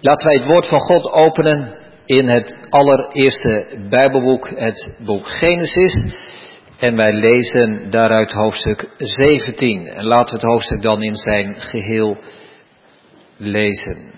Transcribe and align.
Laten 0.00 0.26
wij 0.26 0.36
het 0.36 0.46
woord 0.46 0.66
van 0.66 0.80
God 0.80 1.12
openen 1.12 1.74
in 2.04 2.28
het 2.28 2.66
allereerste 2.70 3.66
Bijbelboek, 3.90 4.50
het 4.54 4.96
boek 5.04 5.28
Genesis. 5.28 6.12
En 6.78 6.96
wij 6.96 7.12
lezen 7.12 7.90
daaruit 7.90 8.32
hoofdstuk 8.32 8.90
17. 8.96 9.86
En 9.86 10.04
laten 10.04 10.34
we 10.34 10.40
het 10.40 10.50
hoofdstuk 10.50 10.82
dan 10.82 11.02
in 11.02 11.16
zijn 11.16 11.54
geheel 11.60 12.16
lezen. 13.36 14.17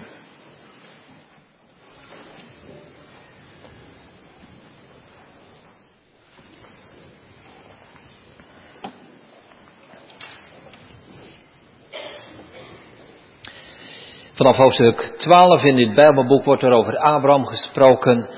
Vanaf 14.40 14.56
hoofdstuk 14.56 15.12
12 15.16 15.62
in 15.64 15.76
dit 15.76 15.94
Bijbelboek 15.94 16.44
wordt 16.44 16.62
er 16.62 16.72
over 16.72 16.96
Abraham 16.96 17.46
gesproken. 17.46 18.28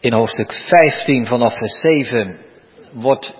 In 0.00 0.12
hoofdstuk 0.12 0.52
15 0.52 1.26
vanaf 1.26 1.52
vers 1.52 1.80
7 1.80 2.38
wordt 2.92 3.36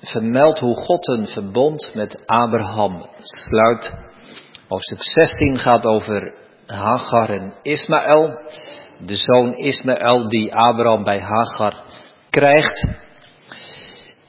vermeld 0.00 0.58
hoe 0.58 0.74
God 0.74 1.08
een 1.08 1.26
verbond 1.26 1.90
met 1.94 2.26
Abraham 2.26 3.06
sluit. 3.16 3.94
Hoofdstuk 4.68 5.02
16 5.02 5.58
gaat 5.58 5.84
over 5.84 6.34
Hagar 6.66 7.28
en 7.28 7.54
Ismaël, 7.62 8.38
de 9.06 9.16
zoon 9.16 9.54
Ismaël 9.54 10.28
die 10.28 10.54
Abraham 10.54 11.04
bij 11.04 11.20
Hagar 11.20 11.84
krijgt. 12.30 12.88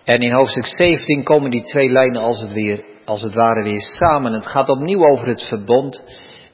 En 0.03 0.19
in 0.19 0.31
hoofdstuk 0.31 0.65
17 0.65 1.23
komen 1.23 1.51
die 1.51 1.63
twee 1.63 1.89
lijnen 1.89 2.21
als 2.21 2.41
het, 2.41 2.51
weer, 2.51 2.83
als 3.05 3.21
het 3.21 3.33
ware 3.33 3.63
weer 3.63 3.81
samen. 3.81 4.33
Het 4.33 4.47
gaat 4.47 4.69
opnieuw 4.69 5.11
over 5.11 5.27
het 5.27 5.41
verbond 5.41 6.03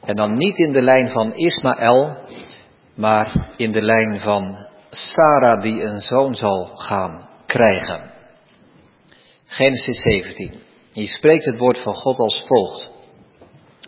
en 0.09 0.15
dan 0.15 0.37
niet 0.37 0.57
in 0.57 0.71
de 0.71 0.81
lijn 0.81 1.09
van 1.09 1.33
Ismaël, 1.33 2.17
maar 2.95 3.53
in 3.57 3.71
de 3.71 3.81
lijn 3.81 4.19
van 4.19 4.67
Sarah 4.89 5.61
die 5.61 5.83
een 5.83 5.99
zoon 5.99 6.35
zal 6.35 6.65
gaan 6.65 7.29
krijgen. 7.45 8.11
Genesis 9.45 10.01
17. 10.01 10.53
Hier 10.91 11.07
spreekt 11.07 11.45
het 11.45 11.57
woord 11.57 11.77
van 11.77 11.95
God 11.95 12.17
als 12.17 12.43
volgt. 12.47 12.89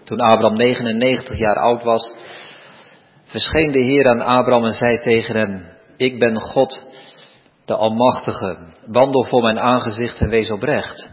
Toen 0.04 0.20
Abraham 0.20 0.58
99 0.58 1.38
jaar 1.38 1.56
oud 1.56 1.84
was, 1.84 2.18
verscheen 3.24 3.72
de 3.72 3.82
Heer 3.82 4.08
aan 4.08 4.22
Abraham 4.22 4.66
en 4.66 4.74
zei 4.74 4.98
tegen 4.98 5.36
hem, 5.36 5.66
ik 5.98 6.20
ben 6.20 6.42
God, 6.42 6.84
de 7.66 7.76
Almachtige, 7.76 8.58
wandel 8.86 9.24
voor 9.24 9.42
mijn 9.42 9.60
aangezicht 9.60 10.20
en 10.20 10.30
wees 10.30 10.50
oprecht. 10.50 11.10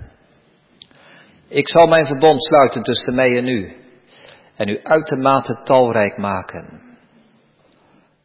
Ik 1.49 1.69
zal 1.69 1.87
mijn 1.87 2.07
verbond 2.07 2.45
sluiten 2.45 2.83
tussen 2.83 3.15
mij 3.15 3.39
en 3.39 3.49
u 3.49 3.87
en 4.59 4.69
u 4.69 4.81
uitermate 4.83 5.61
talrijk 5.65 6.17
maken. 6.17 6.87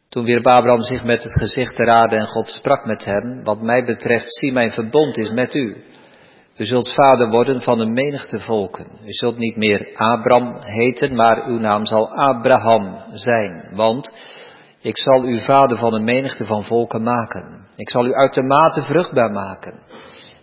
Toen 0.08 0.24
wierp 0.24 0.46
Abraham 0.46 0.80
zich 0.80 1.04
met 1.04 1.22
het 1.22 1.32
gezicht 1.32 1.76
te 1.76 1.84
raden 1.84 2.18
en 2.18 2.26
God 2.26 2.48
sprak 2.48 2.84
met 2.84 3.04
hem, 3.04 3.44
wat 3.44 3.60
mij 3.60 3.84
betreft, 3.84 4.34
zie 4.34 4.52
mijn 4.52 4.70
verbond 4.70 5.16
is 5.16 5.30
met 5.30 5.54
u. 5.54 5.84
U 6.56 6.64
zult 6.64 6.94
vader 6.94 7.30
worden 7.30 7.60
van 7.60 7.80
een 7.80 7.92
menigte 7.92 8.40
volken. 8.40 8.86
U 9.04 9.12
zult 9.12 9.38
niet 9.38 9.56
meer 9.56 9.90
Abram 9.94 10.56
heten, 10.60 11.14
maar 11.14 11.46
uw 11.46 11.58
naam 11.58 11.86
zal 11.86 12.08
Abraham 12.14 12.98
zijn, 13.10 13.68
want 13.72 14.12
ik 14.80 14.98
zal 14.98 15.24
u 15.24 15.40
vader 15.40 15.78
van 15.78 15.94
een 15.94 16.04
menigte 16.04 16.44
van 16.44 16.64
volken 16.64 17.02
maken. 17.02 17.66
Ik 17.76 17.90
zal 17.90 18.06
u 18.06 18.12
uitermate 18.12 18.82
vruchtbaar 18.82 19.30
maken. 19.30 19.82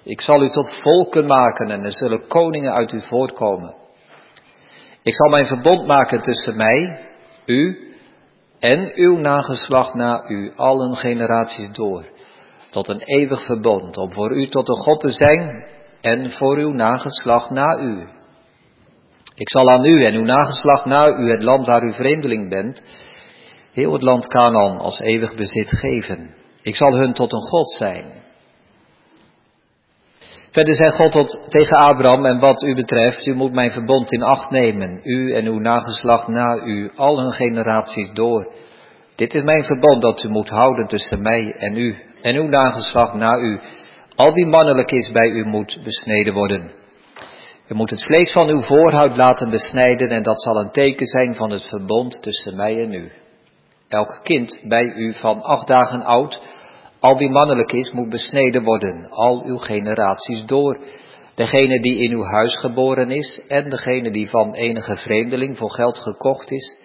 Ik 0.03 0.21
zal 0.21 0.43
u 0.43 0.49
tot 0.49 0.73
volken 0.81 1.27
maken 1.27 1.71
en 1.71 1.83
er 1.83 1.93
zullen 1.93 2.27
koningen 2.27 2.73
uit 2.73 2.91
u 2.91 3.01
voortkomen. 3.01 3.80
Ik 5.03 5.13
zal 5.13 5.29
mijn 5.29 5.47
verbond 5.47 5.87
maken 5.87 6.21
tussen 6.21 6.55
mij, 6.55 6.99
u 7.45 7.89
en 8.59 8.91
uw 8.95 9.17
nageslacht 9.17 9.93
na 9.93 10.29
u, 10.29 10.51
allen 10.55 10.95
generaties 10.95 11.71
door, 11.71 12.05
tot 12.69 12.89
een 12.89 13.01
eeuwig 13.01 13.45
verbond, 13.45 13.97
om 13.97 14.13
voor 14.13 14.31
u 14.31 14.47
tot 14.47 14.69
een 14.69 14.83
God 14.83 14.99
te 14.99 15.11
zijn 15.11 15.65
en 16.01 16.31
voor 16.31 16.57
uw 16.57 16.71
nageslacht 16.71 17.49
na 17.49 17.79
u. 17.79 18.07
Ik 19.35 19.49
zal 19.49 19.69
aan 19.69 19.85
u 19.85 20.03
en 20.03 20.15
uw 20.15 20.23
nageslacht 20.23 20.85
na 20.85 21.07
u 21.07 21.29
het 21.29 21.43
land 21.43 21.65
waar 21.65 21.83
u 21.83 21.93
vreemdeling 21.93 22.49
bent, 22.49 22.83
heel 23.71 23.93
het 23.93 24.01
land 24.01 24.27
Canaan 24.27 24.77
als 24.77 24.99
eeuwig 24.99 25.35
bezit 25.35 25.69
geven. 25.69 26.35
Ik 26.61 26.75
zal 26.75 26.93
hun 26.93 27.13
tot 27.13 27.33
een 27.33 27.47
God 27.47 27.71
zijn 27.71 28.20
Verder 30.51 30.75
zei 30.75 30.91
God 30.91 31.11
tot, 31.11 31.39
tegen 31.49 31.77
Abraham, 31.77 32.25
en 32.25 32.39
wat 32.39 32.61
u 32.61 32.75
betreft, 32.75 33.27
u 33.27 33.33
moet 33.33 33.53
mijn 33.53 33.71
verbond 33.71 34.11
in 34.11 34.21
acht 34.21 34.49
nemen, 34.49 34.99
u 35.03 35.33
en 35.33 35.45
uw 35.45 35.59
nageslacht 35.59 36.27
na 36.27 36.55
u, 36.65 36.91
al 36.95 37.19
hun 37.19 37.31
generaties 37.31 38.11
door. 38.13 38.53
Dit 39.15 39.33
is 39.33 39.43
mijn 39.43 39.63
verbond 39.63 40.01
dat 40.01 40.23
u 40.23 40.29
moet 40.29 40.49
houden 40.49 40.87
tussen 40.87 41.21
mij 41.21 41.55
en 41.57 41.77
u, 41.77 41.97
en 42.21 42.35
uw 42.35 42.47
nageslacht 42.47 43.13
na 43.13 43.37
u. 43.37 43.59
Al 44.15 44.33
wie 44.33 44.45
mannelijk 44.45 44.91
is 44.91 45.11
bij 45.11 45.29
u 45.29 45.45
moet 45.45 45.79
besneden 45.83 46.33
worden. 46.33 46.71
U 47.67 47.75
moet 47.75 47.89
het 47.89 48.03
vlees 48.03 48.31
van 48.31 48.49
uw 48.49 48.61
voorhoud 48.61 49.17
laten 49.17 49.49
besnijden, 49.49 50.09
en 50.09 50.23
dat 50.23 50.41
zal 50.41 50.55
een 50.55 50.71
teken 50.71 51.07
zijn 51.07 51.35
van 51.35 51.49
het 51.51 51.67
verbond 51.67 52.21
tussen 52.21 52.55
mij 52.55 52.83
en 52.83 52.93
u. 52.93 53.11
Elk 53.87 54.19
kind 54.23 54.61
bij 54.63 54.93
u 54.95 55.13
van 55.13 55.41
acht 55.41 55.67
dagen 55.67 56.03
oud, 56.03 56.39
al 57.01 57.17
wie 57.17 57.29
mannelijk 57.29 57.71
is, 57.71 57.91
moet 57.91 58.09
besneden 58.09 58.63
worden, 58.63 59.09
al 59.09 59.43
uw 59.45 59.57
generaties 59.57 60.45
door. 60.45 60.79
Degene 61.35 61.79
die 61.79 62.03
in 62.03 62.11
uw 62.11 62.23
huis 62.23 62.55
geboren 62.55 63.11
is 63.11 63.41
en 63.47 63.69
degene 63.69 64.11
die 64.11 64.29
van 64.29 64.53
enige 64.53 64.97
vreemdeling 64.97 65.57
voor 65.57 65.71
geld 65.71 65.97
gekocht 65.97 66.51
is, 66.51 66.77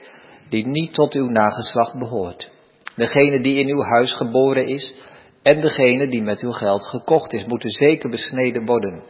die 0.49 0.67
niet 0.67 0.95
tot 0.95 1.15
uw 1.15 1.29
nageslacht 1.29 1.99
behoort. 1.99 2.51
Degene 2.95 3.41
die 3.41 3.59
in 3.59 3.69
uw 3.69 3.83
huis 3.83 4.13
geboren 4.13 4.67
is 4.67 4.95
en 5.43 5.61
degene 5.61 6.09
die 6.09 6.23
met 6.23 6.41
uw 6.41 6.53
geld 6.53 6.87
gekocht 6.87 7.33
is, 7.33 7.45
moeten 7.45 7.71
zeker 7.71 8.11
besneden 8.11 8.67
worden. 8.67 9.03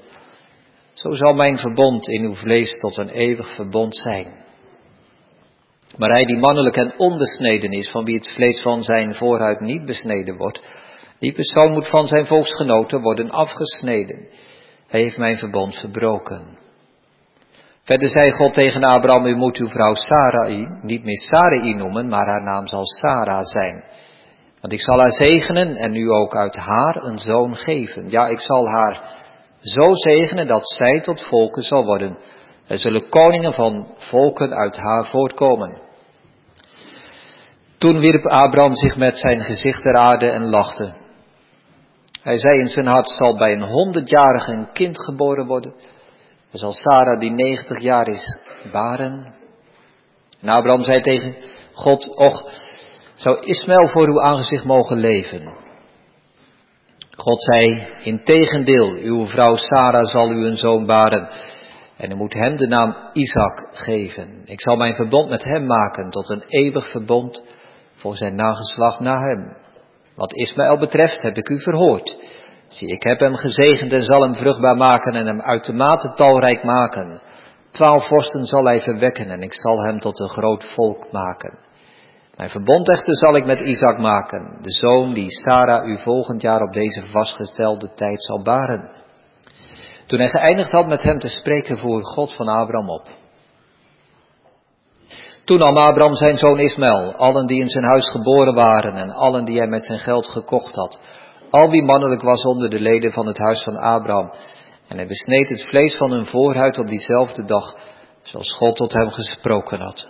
Zo 0.92 1.14
zal 1.14 1.34
mijn 1.34 1.58
verbond 1.58 2.08
in 2.08 2.24
uw 2.24 2.34
vlees 2.34 2.78
tot 2.80 2.96
een 2.96 3.08
eeuwig 3.08 3.54
verbond 3.54 3.96
zijn. 3.96 4.26
Maar 5.96 6.10
hij 6.10 6.24
die 6.24 6.38
mannelijk 6.38 6.76
en 6.76 6.94
onbesneden 6.96 7.70
is, 7.70 7.90
van 7.90 8.04
wie 8.04 8.14
het 8.14 8.28
vlees 8.28 8.62
van 8.62 8.82
zijn 8.82 9.14
voorhuid 9.14 9.60
niet 9.60 9.84
besneden 9.84 10.36
wordt, 10.36 10.60
die 11.18 11.32
persoon 11.32 11.72
moet 11.72 11.88
van 11.88 12.06
zijn 12.06 12.26
volksgenoten 12.26 13.00
worden 13.00 13.30
afgesneden. 13.30 14.28
Hij 14.86 15.00
heeft 15.00 15.18
mijn 15.18 15.38
verbond 15.38 15.74
verbroken. 15.74 16.58
Verder 17.82 18.08
zei 18.08 18.32
God 18.32 18.54
tegen 18.54 18.84
Abraham, 18.84 19.26
u 19.26 19.36
moet 19.36 19.56
uw 19.56 19.68
vrouw 19.68 19.94
Sarai 19.94 20.66
niet 20.82 21.04
meer 21.04 21.18
Sarai 21.18 21.74
noemen, 21.74 22.08
maar 22.08 22.26
haar 22.26 22.42
naam 22.42 22.66
zal 22.66 22.86
Sarah 22.86 23.44
zijn. 23.44 23.84
Want 24.60 24.72
ik 24.72 24.80
zal 24.80 24.98
haar 24.98 25.12
zegenen 25.12 25.76
en 25.76 25.94
u 25.94 26.10
ook 26.10 26.36
uit 26.36 26.54
haar 26.54 26.96
een 26.96 27.18
zoon 27.18 27.56
geven. 27.56 28.10
Ja, 28.10 28.26
ik 28.26 28.40
zal 28.40 28.68
haar 28.68 29.02
zo 29.60 29.94
zegenen 29.94 30.46
dat 30.46 30.68
zij 30.68 31.00
tot 31.00 31.26
volken 31.26 31.62
zal 31.62 31.84
worden. 31.84 32.18
Er 32.66 32.78
zullen 32.78 33.08
koningen 33.08 33.52
van 33.52 33.94
volken 33.96 34.54
uit 34.54 34.76
haar 34.76 35.06
voortkomen. 35.06 35.80
Toen 37.78 37.98
wierp 37.98 38.26
Abraham 38.26 38.74
zich 38.74 38.96
met 38.96 39.18
zijn 39.18 39.40
gezicht 39.40 39.82
ter 39.82 39.96
aarde 39.96 40.30
en 40.30 40.48
lachte. 40.48 40.94
Hij 42.26 42.38
zei 42.38 42.58
in 42.58 42.68
zijn 42.68 42.86
hart, 42.86 43.08
zal 43.08 43.36
bij 43.36 43.52
een 43.52 43.62
honderdjarige 43.62 44.52
een 44.52 44.72
kind 44.72 45.04
geboren 45.04 45.46
worden. 45.46 45.74
En 46.50 46.58
zal 46.58 46.72
Sarah, 46.72 47.20
die 47.20 47.30
negentig 47.30 47.82
jaar 47.82 48.08
is, 48.08 48.40
baren. 48.72 49.34
En 50.40 50.48
Abraham 50.48 50.82
zei 50.82 51.00
tegen 51.00 51.36
God, 51.72 52.16
och, 52.16 52.50
zou 53.14 53.38
Ismaël 53.40 53.88
voor 53.88 54.08
uw 54.08 54.22
aangezicht 54.22 54.64
mogen 54.64 54.98
leven? 54.98 55.54
God 57.16 57.42
zei, 57.42 57.86
in 58.02 58.24
tegendeel, 58.24 58.90
uw 58.90 59.24
vrouw 59.26 59.54
Sarah 59.54 60.06
zal 60.06 60.30
u 60.30 60.46
een 60.46 60.56
zoon 60.56 60.86
baren. 60.86 61.28
En 61.96 62.10
u 62.10 62.14
moet 62.14 62.32
hem 62.32 62.56
de 62.56 62.66
naam 62.66 62.96
Isaac 63.12 63.68
geven. 63.72 64.40
Ik 64.44 64.60
zal 64.60 64.76
mijn 64.76 64.94
verbond 64.94 65.30
met 65.30 65.44
hem 65.44 65.66
maken 65.66 66.10
tot 66.10 66.28
een 66.28 66.44
eeuwig 66.46 66.90
verbond 66.90 67.44
voor 67.94 68.16
zijn 68.16 68.34
nageslacht 68.34 69.00
na 69.00 69.20
hem. 69.20 69.65
Wat 70.16 70.32
Ismaël 70.32 70.78
betreft 70.78 71.22
heb 71.22 71.36
ik 71.36 71.48
u 71.48 71.62
verhoord. 71.62 72.18
Zie, 72.68 72.88
ik 72.88 73.02
heb 73.02 73.18
hem 73.18 73.34
gezegend 73.34 73.92
en 73.92 74.02
zal 74.02 74.22
hem 74.22 74.34
vruchtbaar 74.34 74.76
maken 74.76 75.14
en 75.14 75.26
hem 75.26 75.40
uitermate 75.40 76.12
talrijk 76.14 76.62
maken. 76.62 77.20
Twaalf 77.70 78.06
vorsten 78.06 78.44
zal 78.44 78.64
hij 78.64 78.80
verwekken 78.80 79.30
en 79.30 79.40
ik 79.40 79.54
zal 79.54 79.82
hem 79.82 79.98
tot 79.98 80.20
een 80.20 80.28
groot 80.28 80.64
volk 80.74 81.12
maken. 81.12 81.58
Mijn 82.36 82.50
verbond 82.50 82.90
echter 82.90 83.16
zal 83.16 83.36
ik 83.36 83.44
met 83.44 83.60
Isaac 83.60 83.98
maken, 83.98 84.58
de 84.62 84.72
zoon 84.72 85.14
die 85.14 85.30
Sarah 85.30 85.88
u 85.88 85.98
volgend 85.98 86.42
jaar 86.42 86.60
op 86.60 86.72
deze 86.72 87.02
vastgestelde 87.10 87.92
tijd 87.94 88.22
zal 88.22 88.42
baren. 88.42 88.90
Toen 90.06 90.18
hij 90.18 90.28
geëindigd 90.28 90.70
had 90.70 90.86
met 90.86 91.02
hem 91.02 91.18
te 91.18 91.28
spreken, 91.28 91.78
voer 91.78 92.04
God 92.04 92.34
van 92.34 92.48
Abraham 92.48 92.90
op. 92.90 93.08
Toen 95.46 95.58
nam 95.58 95.76
Abraham 95.76 96.14
zijn 96.14 96.38
zoon 96.38 96.58
Ismaël, 96.58 97.14
allen 97.14 97.46
die 97.46 97.60
in 97.60 97.68
zijn 97.68 97.84
huis 97.84 98.10
geboren 98.10 98.54
waren 98.54 98.94
en 98.94 99.10
allen 99.10 99.44
die 99.44 99.58
hij 99.58 99.66
met 99.66 99.84
zijn 99.84 99.98
geld 99.98 100.26
gekocht 100.26 100.74
had, 100.74 100.98
al 101.50 101.70
wie 101.70 101.82
mannelijk 101.82 102.22
was 102.22 102.42
onder 102.42 102.70
de 102.70 102.80
leden 102.80 103.12
van 103.12 103.26
het 103.26 103.38
huis 103.38 103.62
van 103.62 103.76
Abraham. 103.76 104.32
En 104.88 104.96
hij 104.96 105.06
besneed 105.06 105.48
het 105.48 105.64
vlees 105.68 105.96
van 105.96 106.10
hun 106.10 106.24
voorhuid 106.24 106.78
op 106.78 106.86
diezelfde 106.86 107.44
dag, 107.44 107.76
zoals 108.22 108.52
God 108.52 108.76
tot 108.76 108.92
hem 108.92 109.10
gesproken 109.10 109.80
had. 109.80 110.08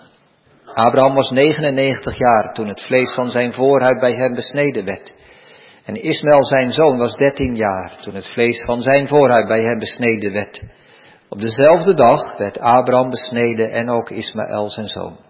Abraham 0.75 1.15
was 1.15 1.31
99 1.31 2.19
jaar 2.19 2.53
toen 2.53 2.69
het 2.69 2.87
vlees 2.87 3.15
van 3.15 3.31
zijn 3.31 3.53
voorhuid 3.53 4.01
bij 4.01 4.15
hem 4.15 4.35
besneden 4.35 4.85
werd. 4.85 5.15
En 5.85 6.03
Ismaël 6.03 6.45
zijn 6.45 6.73
zoon 6.73 6.99
was 6.99 7.15
13 7.15 7.55
jaar 7.55 7.93
toen 8.03 8.15
het 8.15 8.27
vlees 8.33 8.65
van 8.65 8.83
zijn 8.83 9.09
voorhuid 9.09 9.47
bij 9.47 9.63
hem 9.63 9.79
besneden 9.79 10.33
werd. 10.33 10.63
Op 11.29 11.41
dezelfde 11.41 11.95
dag 11.95 12.37
werd 12.37 12.59
Abraham 12.59 13.11
besneden 13.11 13.71
en 13.71 13.91
ook 13.91 14.11
Ismaël 14.11 14.71
zijn 14.71 14.89
zoon. 14.89 15.26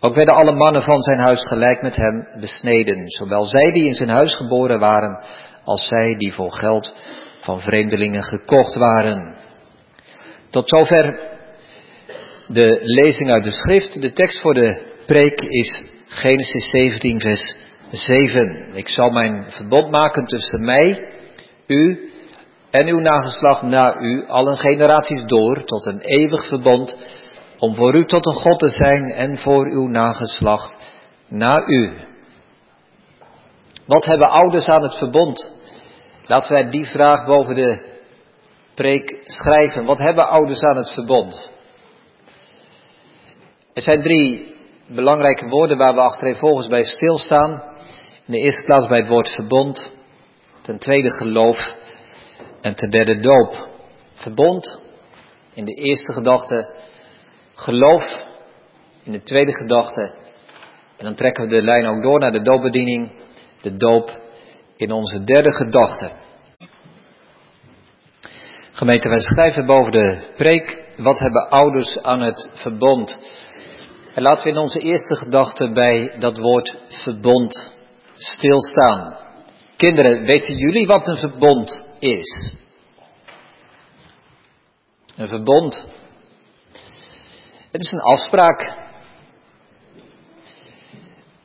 Ook 0.00 0.14
werden 0.14 0.34
alle 0.34 0.52
mannen 0.52 0.82
van 0.82 1.00
zijn 1.00 1.18
huis 1.18 1.40
gelijk 1.46 1.82
met 1.82 1.96
hem 1.96 2.28
besneden, 2.40 3.08
zowel 3.08 3.44
zij 3.44 3.70
die 3.70 3.84
in 3.84 3.94
zijn 3.94 4.08
huis 4.08 4.36
geboren 4.36 4.78
waren, 4.78 5.24
als 5.64 5.86
zij 5.86 6.14
die 6.16 6.32
voor 6.32 6.52
geld 6.52 6.92
van 7.40 7.60
vreemdelingen 7.60 8.22
gekocht 8.22 8.74
waren. 8.74 9.36
Tot 10.50 10.68
zover 10.68 11.18
de 12.46 12.80
lezing 12.82 13.30
uit 13.30 13.44
de 13.44 13.50
schrift. 13.50 14.00
De 14.00 14.12
tekst 14.12 14.40
voor 14.40 14.54
de 14.54 14.80
preek 15.06 15.40
is 15.40 15.82
Genesis 16.06 16.70
17, 16.70 17.20
vers 17.20 17.56
7. 17.90 18.66
Ik 18.72 18.88
zal 18.88 19.10
mijn 19.10 19.44
verbond 19.48 19.90
maken 19.90 20.26
tussen 20.26 20.64
mij, 20.64 21.08
u 21.66 22.10
en 22.70 22.86
uw 22.86 23.00
nageslacht 23.00 23.62
na 23.62 24.00
u, 24.00 24.26
allen 24.26 24.56
generaties 24.56 25.24
door, 25.26 25.64
tot 25.64 25.86
een 25.86 26.00
eeuwig 26.00 26.48
verbond, 26.48 26.96
om 27.60 27.74
voor 27.74 27.94
u 27.94 28.04
tot 28.04 28.26
een 28.26 28.34
God 28.34 28.58
te 28.58 28.70
zijn 28.70 29.04
en 29.04 29.38
voor 29.38 29.66
uw 29.66 29.86
nageslacht 29.86 30.76
na 31.28 31.66
u. 31.66 31.92
Wat 33.86 34.04
hebben 34.04 34.30
ouders 34.30 34.66
aan 34.66 34.82
het 34.82 34.94
verbond? 34.94 35.52
Laten 36.26 36.52
wij 36.52 36.70
die 36.70 36.86
vraag 36.86 37.26
boven 37.26 37.54
de 37.54 37.98
preek 38.74 39.22
schrijven. 39.24 39.84
Wat 39.84 39.98
hebben 39.98 40.28
ouders 40.28 40.60
aan 40.60 40.76
het 40.76 40.92
verbond? 40.92 41.50
Er 43.74 43.82
zijn 43.82 44.02
drie 44.02 44.54
belangrijke 44.88 45.48
woorden 45.48 45.78
waar 45.78 45.94
we 45.94 46.00
achtereenvolgens 46.00 46.66
bij 46.66 46.84
stilstaan. 46.84 47.62
In 48.26 48.32
de 48.32 48.38
eerste 48.38 48.64
plaats 48.64 48.86
bij 48.86 48.98
het 48.98 49.08
woord 49.08 49.28
verbond. 49.28 49.90
Ten 50.62 50.78
tweede 50.78 51.10
geloof. 51.10 51.58
En 52.60 52.74
ten 52.74 52.90
derde 52.90 53.20
doop. 53.20 53.68
Verbond. 54.14 54.80
In 55.54 55.64
de 55.64 55.74
eerste 55.74 56.12
gedachte 56.12 56.74
geloof. 57.60 58.28
In 59.02 59.12
de 59.12 59.22
tweede 59.22 59.52
gedachte. 59.52 60.14
En 60.96 61.04
dan 61.04 61.14
trekken 61.14 61.44
we 61.44 61.50
de 61.50 61.62
lijn 61.62 61.86
ook 61.86 62.02
door 62.02 62.18
naar 62.18 62.32
de 62.32 62.42
doopbediening. 62.42 63.12
De 63.60 63.76
doop 63.76 64.20
in 64.76 64.92
onze 64.92 65.24
derde 65.24 65.52
gedachte. 65.52 66.10
Gemeente, 68.72 69.08
wij 69.08 69.20
schrijven 69.20 69.66
boven 69.66 69.92
de 69.92 70.32
preek. 70.36 70.78
Wat 70.96 71.18
hebben 71.18 71.48
ouders 71.48 71.98
aan 72.02 72.20
het 72.20 72.50
verbond? 72.52 73.20
En 74.14 74.22
laten 74.22 74.44
we 74.44 74.50
in 74.50 74.58
onze 74.58 74.80
eerste 74.80 75.14
gedachte 75.14 75.70
bij 75.72 76.14
dat 76.18 76.38
woord 76.38 76.76
verbond 76.86 77.72
stilstaan. 78.14 79.16
Kinderen, 79.76 80.24
weten 80.24 80.56
jullie 80.56 80.86
wat 80.86 81.08
een 81.08 81.16
verbond 81.16 81.86
is? 81.98 82.54
Een 85.16 85.28
verbond. 85.28 85.88
Het 87.70 87.80
is 87.80 87.92
een 87.92 88.00
afspraak. 88.00 88.72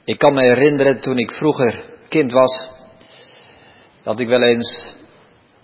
Ik 0.04 0.18
kan 0.18 0.34
me 0.34 0.42
herinneren 0.42 1.00
toen 1.00 1.18
ik 1.18 1.32
vroeger 1.32 1.84
kind 2.10 2.32
was, 2.32 2.70
dat 4.04 4.20
ik 4.20 4.28
wel 4.28 4.42
eens 4.42 4.96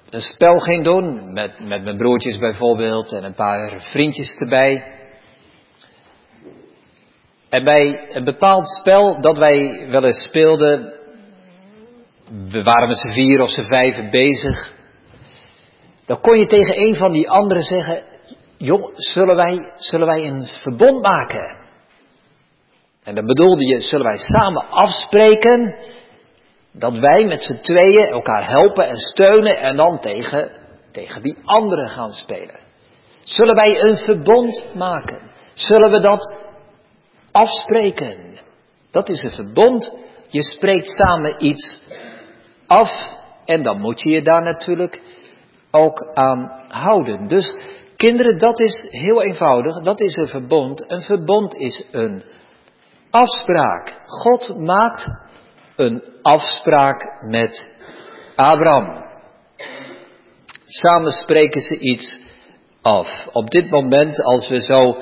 een 0.09 0.21
spel 0.21 0.59
ging 0.59 0.83
doen, 0.83 1.33
met, 1.33 1.59
met 1.59 1.83
mijn 1.83 1.97
broertjes 1.97 2.37
bijvoorbeeld 2.37 3.11
en 3.11 3.23
een 3.23 3.33
paar 3.33 3.81
vriendjes 3.91 4.35
erbij. 4.35 4.83
En 7.49 7.63
bij 7.63 8.15
een 8.15 8.23
bepaald 8.23 8.67
spel 8.67 9.21
dat 9.21 9.37
wij 9.37 9.87
wel 9.89 10.03
eens 10.03 10.23
speelden, 10.23 10.93
we 12.49 12.63
waren 12.63 12.87
met 12.87 12.97
z'n 12.97 13.11
vier 13.11 13.41
of 13.41 13.49
z'n 13.49 13.67
vijven 13.67 14.09
bezig, 14.09 14.73
dan 16.05 16.21
kon 16.21 16.37
je 16.37 16.45
tegen 16.45 16.79
een 16.79 16.95
van 16.95 17.11
die 17.11 17.29
anderen 17.29 17.63
zeggen, 17.63 18.03
joh, 18.61 18.91
zullen 18.95 19.35
wij, 19.35 19.71
zullen 19.77 20.07
wij 20.07 20.27
een 20.27 20.47
verbond 20.47 21.01
maken? 21.01 21.59
En 23.03 23.15
dan 23.15 23.25
bedoelde 23.25 23.65
je, 23.65 23.79
zullen 23.79 24.05
wij 24.05 24.17
samen 24.17 24.69
afspreken 24.69 25.75
dat 26.71 26.97
wij 26.97 27.25
met 27.25 27.43
z'n 27.43 27.59
tweeën 27.59 28.07
elkaar 28.07 28.47
helpen 28.49 28.87
en 28.87 28.97
steunen 28.97 29.59
en 29.59 29.75
dan 29.75 29.99
tegen, 29.99 30.51
tegen 30.91 31.21
die 31.21 31.37
anderen 31.45 31.89
gaan 31.89 32.11
spelen? 32.11 32.59
Zullen 33.23 33.55
wij 33.55 33.81
een 33.81 33.97
verbond 33.97 34.65
maken? 34.73 35.31
Zullen 35.53 35.91
we 35.91 35.99
dat 35.99 36.33
afspreken. 37.31 38.39
Dat 38.91 39.09
is 39.09 39.23
een 39.23 39.31
verbond. 39.31 39.93
Je 40.27 40.41
spreekt 40.41 40.87
samen 40.87 41.45
iets 41.45 41.81
af 42.67 42.91
en 43.45 43.63
dan 43.63 43.79
moet 43.79 44.01
je 44.01 44.09
je 44.09 44.21
daar 44.21 44.43
natuurlijk 44.43 45.01
ook 45.71 46.11
aan 46.13 46.65
houden. 46.67 47.27
Dus 47.27 47.57
kinderen, 48.01 48.37
dat 48.37 48.59
is 48.59 48.87
heel 48.89 49.23
eenvoudig. 49.23 49.81
Dat 49.81 49.99
is 49.99 50.15
een 50.15 50.27
verbond. 50.27 50.91
Een 50.91 51.01
verbond 51.01 51.55
is 51.55 51.83
een 51.91 52.23
afspraak. 53.09 53.93
God 54.05 54.57
maakt 54.57 55.07
een 55.75 56.03
afspraak 56.21 57.23
met 57.27 57.69
Abraham. 58.35 59.03
Samen 60.65 61.11
spreken 61.11 61.61
ze 61.61 61.77
iets 61.79 62.21
af. 62.81 63.27
Op 63.31 63.49
dit 63.49 63.69
moment, 63.69 64.23
als 64.23 64.49
we 64.49 64.61
zo 64.61 64.97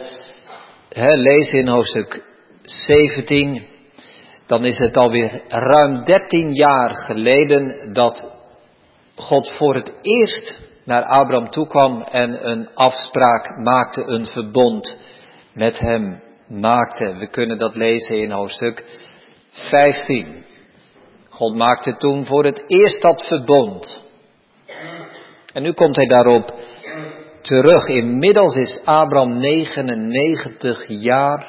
hè, 0.90 1.14
lezen 1.16 1.60
in 1.60 1.68
hoofdstuk 1.68 2.24
17, 2.62 3.66
dan 4.48 4.66
is 4.66 4.78
het 4.78 4.98
alweer 4.98 5.42
ruim 5.48 6.04
13 6.04 6.54
jaar 6.54 6.96
geleden 6.96 7.94
dat 7.94 8.26
God 9.16 9.56
voor 9.58 9.76
het 9.76 9.94
eerst 10.02 10.69
naar 10.86 11.04
Abraham 11.04 11.50
toekwam 11.50 12.02
en 12.02 12.50
een 12.50 12.70
afspraak 12.74 13.58
maakte, 13.58 14.04
een 14.04 14.26
verbond 14.26 14.98
met 15.54 15.80
hem 15.80 16.22
maakte. 16.48 17.16
We 17.18 17.30
kunnen 17.30 17.58
dat 17.58 17.76
lezen 17.76 18.18
in 18.18 18.32
hoofdstuk 18.32 18.86
15. 19.52 20.46
God 21.30 21.56
maakte 21.56 21.98
toen 21.98 22.26
voor 22.26 22.46
het 22.46 22.64
eerst 22.68 23.02
dat 23.02 23.28
verbond. 23.28 24.04
En 25.54 25.62
nu 25.62 25.72
komt 25.72 25.96
hij 25.96 26.08
daarop 26.08 26.54
terug. 27.42 27.88
Inmiddels 27.88 28.56
is 28.56 28.82
Abraham 28.86 29.38
99 29.38 30.86
jaar. 30.88 31.49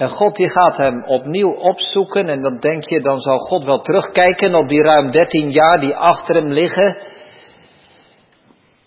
En 0.00 0.08
God 0.08 0.36
die 0.36 0.48
gaat 0.48 0.76
hem 0.76 1.04
opnieuw 1.04 1.50
opzoeken 1.50 2.28
en 2.28 2.42
dan 2.42 2.58
denk 2.58 2.84
je, 2.84 3.00
dan 3.00 3.20
zal 3.20 3.38
God 3.38 3.64
wel 3.64 3.80
terugkijken 3.80 4.54
op 4.54 4.68
die 4.68 4.82
ruim 4.82 5.10
13 5.10 5.50
jaar 5.50 5.80
die 5.80 5.96
achter 5.96 6.34
hem 6.34 6.48
liggen. 6.48 6.96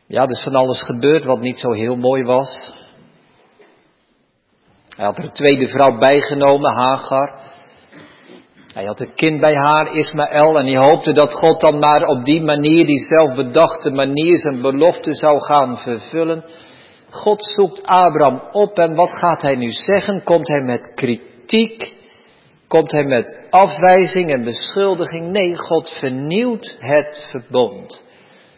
Ja, 0.07 0.23
er 0.23 0.29
is 0.29 0.43
van 0.43 0.55
alles 0.55 0.81
gebeurd 0.81 1.23
wat 1.23 1.39
niet 1.39 1.59
zo 1.59 1.71
heel 1.71 1.95
mooi 1.95 2.23
was. 2.23 2.73
Hij 4.89 5.05
had 5.05 5.17
er 5.17 5.23
een 5.23 5.33
tweede 5.33 5.67
vrouw 5.67 5.97
bijgenomen, 5.97 6.73
Hagar. 6.73 7.39
Hij 8.73 8.85
had 8.85 8.99
een 8.99 9.15
kind 9.15 9.39
bij 9.39 9.55
haar, 9.55 9.95
Ismaël, 9.95 10.59
en 10.59 10.65
hij 10.65 10.77
hoopte 10.77 11.13
dat 11.13 11.33
God 11.33 11.59
dan 11.59 11.79
maar 11.79 12.03
op 12.03 12.25
die 12.25 12.41
manier, 12.41 12.85
die 12.85 12.99
zelfbedachte 12.99 13.91
manier, 13.91 14.39
zijn 14.39 14.61
belofte 14.61 15.13
zou 15.13 15.39
gaan 15.39 15.77
vervullen. 15.77 16.43
God 17.13 17.43
zoekt 17.43 17.83
Abraham 17.83 18.41
op 18.51 18.77
en 18.77 18.95
wat 18.95 19.11
gaat 19.11 19.41
hij 19.41 19.55
nu 19.55 19.71
zeggen? 19.71 20.23
Komt 20.23 20.47
hij 20.47 20.61
met 20.61 20.91
kritiek? 20.95 21.93
Komt 22.67 22.91
hij 22.91 23.05
met 23.05 23.37
afwijzing 23.49 24.31
en 24.31 24.43
beschuldiging? 24.43 25.31
Nee, 25.31 25.57
God 25.57 25.89
vernieuwt 25.89 26.75
het 26.79 27.27
verbond. 27.31 28.01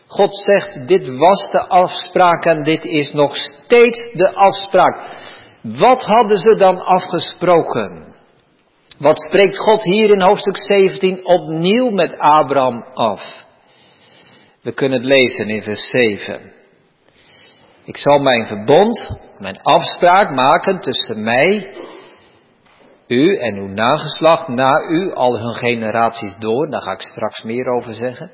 God 0.08 0.36
zegt, 0.36 0.88
dit 0.88 1.08
was 1.18 1.52
de 1.52 1.68
afspraak 1.68 2.46
en 2.46 2.64
dit 2.64 2.86
is 2.86 3.12
nog 3.12 3.36
steeds 3.36 4.14
de 4.14 4.34
afspraak. 4.34 5.12
Wat 5.62 6.04
hadden 6.04 6.38
ze 6.38 6.56
dan 6.58 6.86
afgesproken? 6.86 8.16
Wat 9.00 9.20
spreekt 9.28 9.58
God 9.58 9.84
hier 9.84 10.10
in 10.10 10.22
hoofdstuk 10.22 10.64
17 10.64 11.26
opnieuw 11.26 11.90
met 11.90 12.18
Abraham 12.18 12.84
af? 12.94 13.44
We 14.62 14.74
kunnen 14.74 15.00
het 15.00 15.08
lezen 15.08 15.50
in 15.50 15.62
vers 15.62 15.90
7. 15.90 16.55
Ik 17.86 17.98
zal 17.98 18.20
mijn 18.20 18.48
verbond, 18.48 19.10
mijn 19.40 19.62
afspraak 19.62 20.32
maken 20.32 20.80
tussen 20.80 21.24
mij, 21.24 21.74
u 23.08 23.36
en 23.38 23.56
uw 23.56 23.68
nageslacht 23.68 24.48
na 24.48 24.82
u, 24.90 25.14
al 25.14 25.40
hun 25.40 25.54
generaties 25.54 26.36
door. 26.40 26.70
Daar 26.70 26.82
ga 26.82 26.92
ik 26.92 27.02
straks 27.02 27.44
meer 27.44 27.68
over 27.68 27.94
zeggen. 27.94 28.32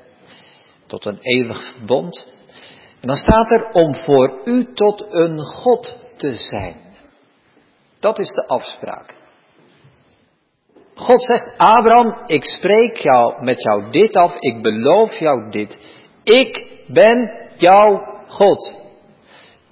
Tot 0.86 1.04
een 1.04 1.18
eeuwig 1.20 1.72
verbond. 1.72 2.26
En 3.00 3.08
dan 3.08 3.16
staat 3.16 3.50
er 3.50 3.68
om 3.72 3.94
voor 3.94 4.40
u 4.44 4.74
tot 4.74 5.06
een 5.08 5.38
God 5.38 6.08
te 6.16 6.34
zijn. 6.34 6.76
Dat 8.00 8.18
is 8.18 8.28
de 8.28 8.46
afspraak. 8.46 9.14
God 10.94 11.22
zegt, 11.22 11.54
Abraham, 11.56 12.22
ik 12.26 12.44
spreek 12.44 12.96
jou, 12.96 13.44
met 13.44 13.62
jou 13.62 13.90
dit 13.90 14.16
af, 14.16 14.34
ik 14.38 14.62
beloof 14.62 15.18
jou 15.18 15.50
dit. 15.50 15.78
Ik 16.22 16.66
ben 16.88 17.30
jouw 17.56 18.00
God. 18.28 18.81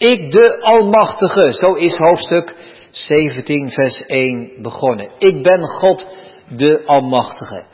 Ik 0.00 0.30
de 0.30 0.60
Almachtige, 0.60 1.52
zo 1.52 1.74
is 1.74 1.96
hoofdstuk 1.96 2.56
17, 2.90 3.70
vers 3.70 4.06
1 4.06 4.62
begonnen. 4.62 5.10
Ik 5.18 5.42
ben 5.42 5.62
God 5.62 6.06
de 6.48 6.82
Almachtige. 6.86 7.64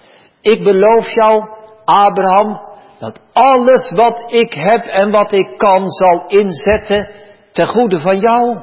Ik 0.40 0.62
beloof 0.62 1.11
jou, 1.14 1.45
Abraham, 1.85 2.61
dat 2.99 3.21
alles 3.33 3.90
wat 3.90 4.25
ik 4.28 4.52
heb 4.52 4.85
en 4.85 5.11
wat 5.11 5.33
ik 5.33 5.59
kan 5.59 5.88
zal 5.88 6.26
inzetten 6.26 7.09
ten 7.52 7.66
goede 7.66 8.00
van 8.00 8.18
jou. 8.18 8.61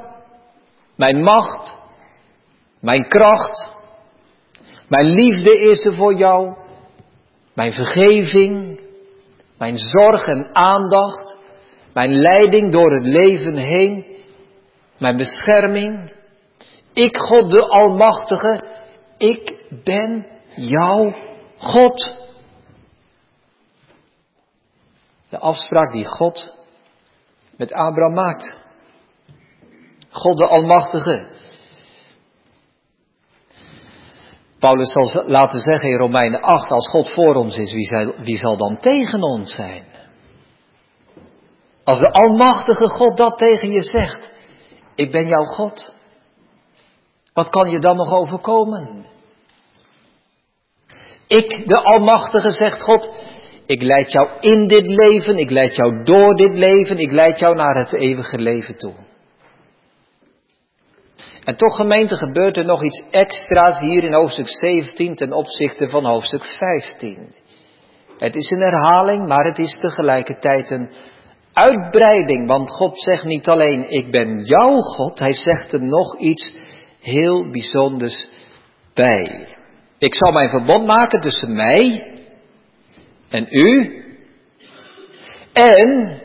Mijn 0.96 1.24
macht, 1.24 1.78
mijn 2.82 3.08
kracht, 3.08 3.70
mijn 4.88 5.06
liefde 5.06 5.60
is 5.60 5.86
er 5.86 5.94
voor 5.94 6.16
jou, 6.16 6.56
mijn 7.54 7.74
vergeving, 7.74 8.80
mijn 9.58 9.78
zorg 9.78 10.26
en 10.26 10.50
aandacht, 10.56 11.42
mijn 11.94 12.12
leiding 12.12 12.72
door 12.72 12.94
het 12.94 13.06
leven 13.06 13.58
heen, 13.58 14.06
mijn 14.98 15.18
bescherming. 15.18 16.14
Ik, 16.94 17.18
God 17.18 17.52
de 17.52 17.68
Almachtige, 17.68 18.64
ik 19.18 19.66
ben 19.84 20.28
jouw 20.56 21.16
God. 21.58 22.22
De 25.30 25.38
afspraak 25.40 25.92
die 25.92 26.06
God 26.06 26.58
met 27.58 27.74
Abraham 27.74 28.14
maakt. 28.14 28.56
God 30.10 30.38
de 30.38 30.48
Almachtige. 30.48 31.32
Paulus 34.60 34.92
zal 34.92 35.24
laten 35.28 35.60
zeggen 35.60 35.90
in 35.90 35.98
Romeinen 35.98 36.42
8, 36.42 36.70
als 36.70 36.90
God 36.90 37.14
voor 37.14 37.36
ons 37.36 37.58
is, 37.58 37.74
wie 38.24 38.38
zal, 38.38 38.58
dan 38.58 38.78
tegen 38.78 39.22
ons 39.22 39.56
zijn? 39.56 39.86
Als 41.84 42.00
de 42.00 42.12
Almachtige 42.12 42.88
God 42.88 43.18
dat 43.18 43.38
tegen 43.38 43.70
je 43.70 43.84
zegt, 43.84 44.32
ik 44.96 45.12
ben 45.12 45.28
jouw 45.28 45.44
God, 45.44 45.94
wat 47.34 47.50
kan 47.50 47.70
je 47.70 47.80
dan 47.80 47.96
nog 47.96 48.12
overkomen? 48.12 49.06
Ik, 51.28 51.68
de 51.68 51.84
Almachtige, 51.84 52.52
zegt 52.52 52.82
God, 52.82 53.10
ik 53.66 53.82
leid 53.82 54.12
jou 54.12 54.30
in 54.40 54.68
dit 54.68 54.88
leven, 54.88 55.38
ik 55.38 55.50
leid 55.50 55.76
jou 55.76 56.04
door 56.04 56.36
dit 56.36 56.54
leven, 56.54 56.98
ik 56.98 57.12
leid 57.12 57.40
jou 57.40 57.56
naar 57.56 57.76
het 57.76 57.94
eeuwige 57.94 58.38
leven 58.38 58.78
toe. 58.78 58.94
En 61.44 61.56
toch 61.56 61.76
gemeente 61.76 62.16
gebeurt 62.16 62.58
er 62.58 62.66
nog 62.66 62.84
iets 62.84 63.06
extra's 63.12 63.80
hier 63.80 64.04
in 64.04 64.14
hoofdstuk 64.14 64.48
17 64.48 65.16
ten 65.16 65.34
opzichte 65.34 65.88
van 65.88 66.06
hoofdstuk 66.06 66.44
15. 66.44 67.34
Het 68.18 68.36
is 68.36 68.50
een 68.50 68.62
herhaling, 68.62 69.28
maar 69.28 69.46
het 69.46 69.58
is 69.58 69.78
tegelijkertijd 69.78 70.70
een 70.70 70.92
uitbreiding, 71.54 72.48
want 72.48 72.72
God 72.72 73.02
zegt 73.02 73.24
niet 73.24 73.48
alleen 73.48 73.90
ik 73.90 74.12
ben 74.12 74.40
jouw 74.40 74.80
God, 74.80 75.20
hij 75.20 75.34
zegt 75.34 75.74
er 75.74 75.84
nog 75.84 76.18
iets 76.18 76.56
heel 77.02 77.50
bijzonders 77.50 78.30
bij. 78.94 79.48
Ik 79.98 80.16
zal 80.16 80.32
mijn 80.32 80.50
verbond 80.50 80.86
maken 80.86 81.22
tussen 81.22 81.54
mij 81.54 82.12
en 83.30 83.48
u. 83.50 84.02
En, 85.54 86.22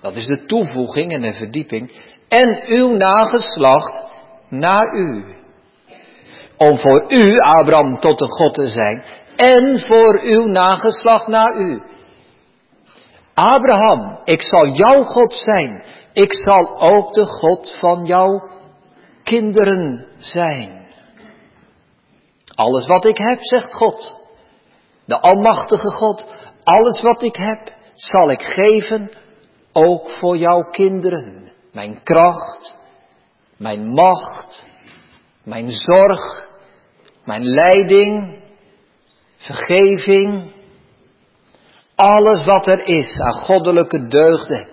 dat 0.00 0.16
is 0.16 0.26
de 0.26 0.44
toevoeging 0.44 1.12
en 1.12 1.20
de 1.20 1.32
verdieping, 1.32 1.92
en 2.28 2.62
uw 2.66 2.96
nageslacht 2.96 4.04
naar 4.48 4.96
u. 4.96 5.24
Om 6.56 6.78
voor 6.78 7.12
u, 7.12 7.38
Abraham, 7.38 8.00
tot 8.00 8.20
een 8.20 8.30
God 8.30 8.54
te 8.54 8.66
zijn. 8.66 9.02
En 9.36 9.78
voor 9.78 10.20
uw 10.22 10.46
nageslacht 10.46 11.26
naar 11.26 11.56
u. 11.56 11.82
Abraham, 13.34 14.20
ik 14.24 14.42
zal 14.42 14.68
jouw 14.68 15.02
God 15.04 15.34
zijn. 15.34 15.84
Ik 16.12 16.32
zal 16.32 16.80
ook 16.80 17.12
de 17.12 17.24
God 17.24 17.76
van 17.78 18.04
jouw 18.04 18.50
kinderen 19.22 20.06
zijn. 20.16 20.86
Alles 22.54 22.86
wat 22.86 23.04
ik 23.04 23.18
heb, 23.18 23.38
zegt 23.40 23.74
God, 23.74 24.20
de 25.04 25.20
Almachtige 25.20 25.90
God, 25.90 26.26
alles 26.62 27.00
wat 27.00 27.22
ik 27.22 27.36
heb, 27.36 27.72
zal 27.92 28.30
ik 28.30 28.42
geven, 28.42 29.10
ook 29.72 30.10
voor 30.10 30.36
jouw 30.36 30.62
kinderen. 30.62 31.52
Mijn 31.72 32.02
kracht, 32.02 32.76
mijn 33.56 33.86
macht, 33.86 34.64
mijn 35.44 35.70
zorg, 35.70 36.48
mijn 37.24 37.44
leiding, 37.44 38.42
vergeving, 39.36 40.51
alles 42.02 42.44
wat 42.44 42.66
er 42.66 42.86
is 42.86 43.20
aan 43.20 43.32
goddelijke 43.32 44.06
deugden, 44.06 44.66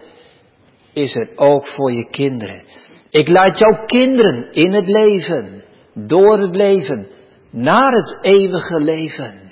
is 0.93 1.15
er 1.15 1.29
ook 1.35 1.67
voor 1.67 1.91
je 1.91 2.09
kinderen. 2.09 2.63
Ik 3.09 3.27
laat 3.27 3.57
jouw 3.57 3.85
kinderen 3.85 4.51
in 4.51 4.73
het 4.73 4.87
leven, 4.87 5.63
door 5.93 6.39
het 6.39 6.55
leven, 6.55 7.07
naar 7.51 7.91
het 7.91 8.17
eeuwige 8.21 8.79
leven. 8.79 9.51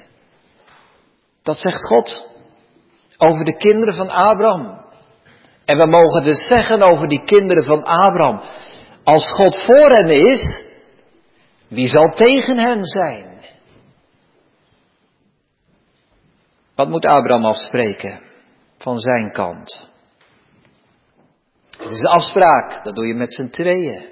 Dat 1.44 1.58
zegt 1.58 1.86
God 1.88 2.26
over 3.18 3.46
de 3.46 3.58
kinderen 3.58 3.94
van 3.94 4.10
Abraham. 4.10 4.86
En 5.66 5.78
we 5.78 5.86
mogen 5.86 6.24
dus 6.24 6.48
zeggen 6.48 6.82
over 6.82 7.08
die 7.08 7.24
kinderen 7.24 7.64
van 7.64 7.84
Abraham, 7.84 8.42
als 9.04 9.32
God 9.32 9.64
voor 9.66 9.90
hen 9.90 10.10
is, 10.10 10.64
wie 11.68 11.88
zal 11.88 12.14
tegen 12.16 12.58
hen 12.58 12.86
zijn? 12.86 13.37
Wat 16.78 16.90
moet 16.90 17.06
Abraham 17.06 17.46
afspreken 17.46 18.20
van 18.78 19.00
zijn 19.00 19.32
kant? 19.32 19.88
Het 21.78 21.90
is 21.92 21.98
de 21.98 22.10
afspraak, 22.10 22.84
dat 22.84 22.96
doe 22.96 23.08
je 23.08 23.14
met 23.14 23.34
z'n 23.34 23.50
tweeën. 23.50 24.06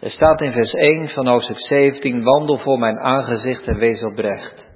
Er 0.00 0.10
staat 0.10 0.40
in 0.40 0.52
vers 0.52 0.72
1 0.72 1.08
van 1.08 1.26
hoofdstuk 1.26 1.58
17, 1.58 2.22
wandel 2.22 2.56
voor 2.56 2.78
mijn 2.78 2.98
aangezicht 2.98 3.66
en 3.66 3.78
wees 3.78 4.02
oprecht. 4.02 4.70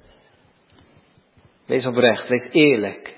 Wees 1.65 1.85
oprecht, 1.85 2.27
wees 2.27 2.49
eerlijk. 2.51 3.17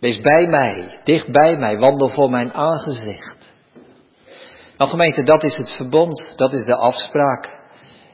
Wees 0.00 0.20
bij 0.20 0.46
mij, 0.46 1.00
dicht 1.04 1.32
bij 1.32 1.56
mij, 1.56 1.78
wandel 1.78 2.08
voor 2.08 2.30
mijn 2.30 2.52
aangezicht. 2.52 3.54
Nou 4.76 4.90
gemeente, 4.90 5.22
dat 5.22 5.42
is 5.42 5.56
het 5.56 5.70
verbond, 5.70 6.32
dat 6.36 6.52
is 6.52 6.64
de 6.64 6.76
afspraak. 6.76 7.58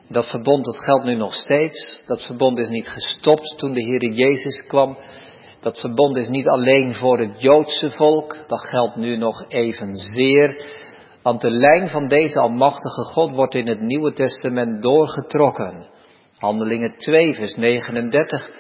Dat 0.08 0.30
verbond, 0.30 0.64
dat 0.64 0.84
geldt 0.84 1.04
nu 1.04 1.14
nog 1.14 1.34
steeds. 1.34 2.02
Dat 2.06 2.23
verbond 2.23 2.58
is 2.58 2.68
niet 2.68 2.88
gestopt 2.88 3.58
toen 3.58 3.73
de 3.73 3.82
Heer 3.82 4.11
Jezus 4.12 4.66
kwam. 4.66 4.96
Dat 5.61 5.80
verbond 5.80 6.16
is 6.16 6.28
niet 6.28 6.49
alleen 6.49 6.94
voor 6.94 7.18
het 7.18 7.40
Joodse 7.40 7.90
volk, 7.90 8.37
dat 8.46 8.61
geldt 8.61 8.96
nu 8.96 9.16
nog 9.16 9.44
evenzeer. 9.49 10.66
Want 11.23 11.40
de 11.40 11.50
lijn 11.50 11.88
van 11.88 12.08
deze 12.08 12.38
almachtige 12.38 13.02
God 13.02 13.34
wordt 13.34 13.54
in 13.54 13.66
het 13.66 13.80
Nieuwe 13.80 14.12
Testament 14.12 14.82
doorgetrokken. 14.82 15.87
Handelingen 16.38 16.96
2, 16.96 17.34
vers 17.34 17.54
39. 17.54 18.50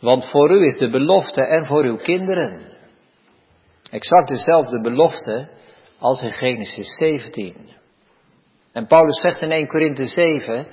Want 0.00 0.30
voor 0.30 0.50
u 0.50 0.66
is 0.66 0.78
de 0.78 0.90
belofte 0.90 1.42
en 1.42 1.66
voor 1.66 1.84
uw 1.84 1.96
kinderen. 1.96 2.78
Exact 3.90 4.28
dezelfde 4.28 4.80
belofte 4.80 5.48
als 5.98 6.22
in 6.22 6.32
Genesis 6.32 6.96
17. 6.96 7.79
En 8.72 8.86
Paulus 8.86 9.20
zegt 9.20 9.40
in 9.40 9.50
1 9.50 9.66
Korinthe 9.66 10.04
7, 10.04 10.66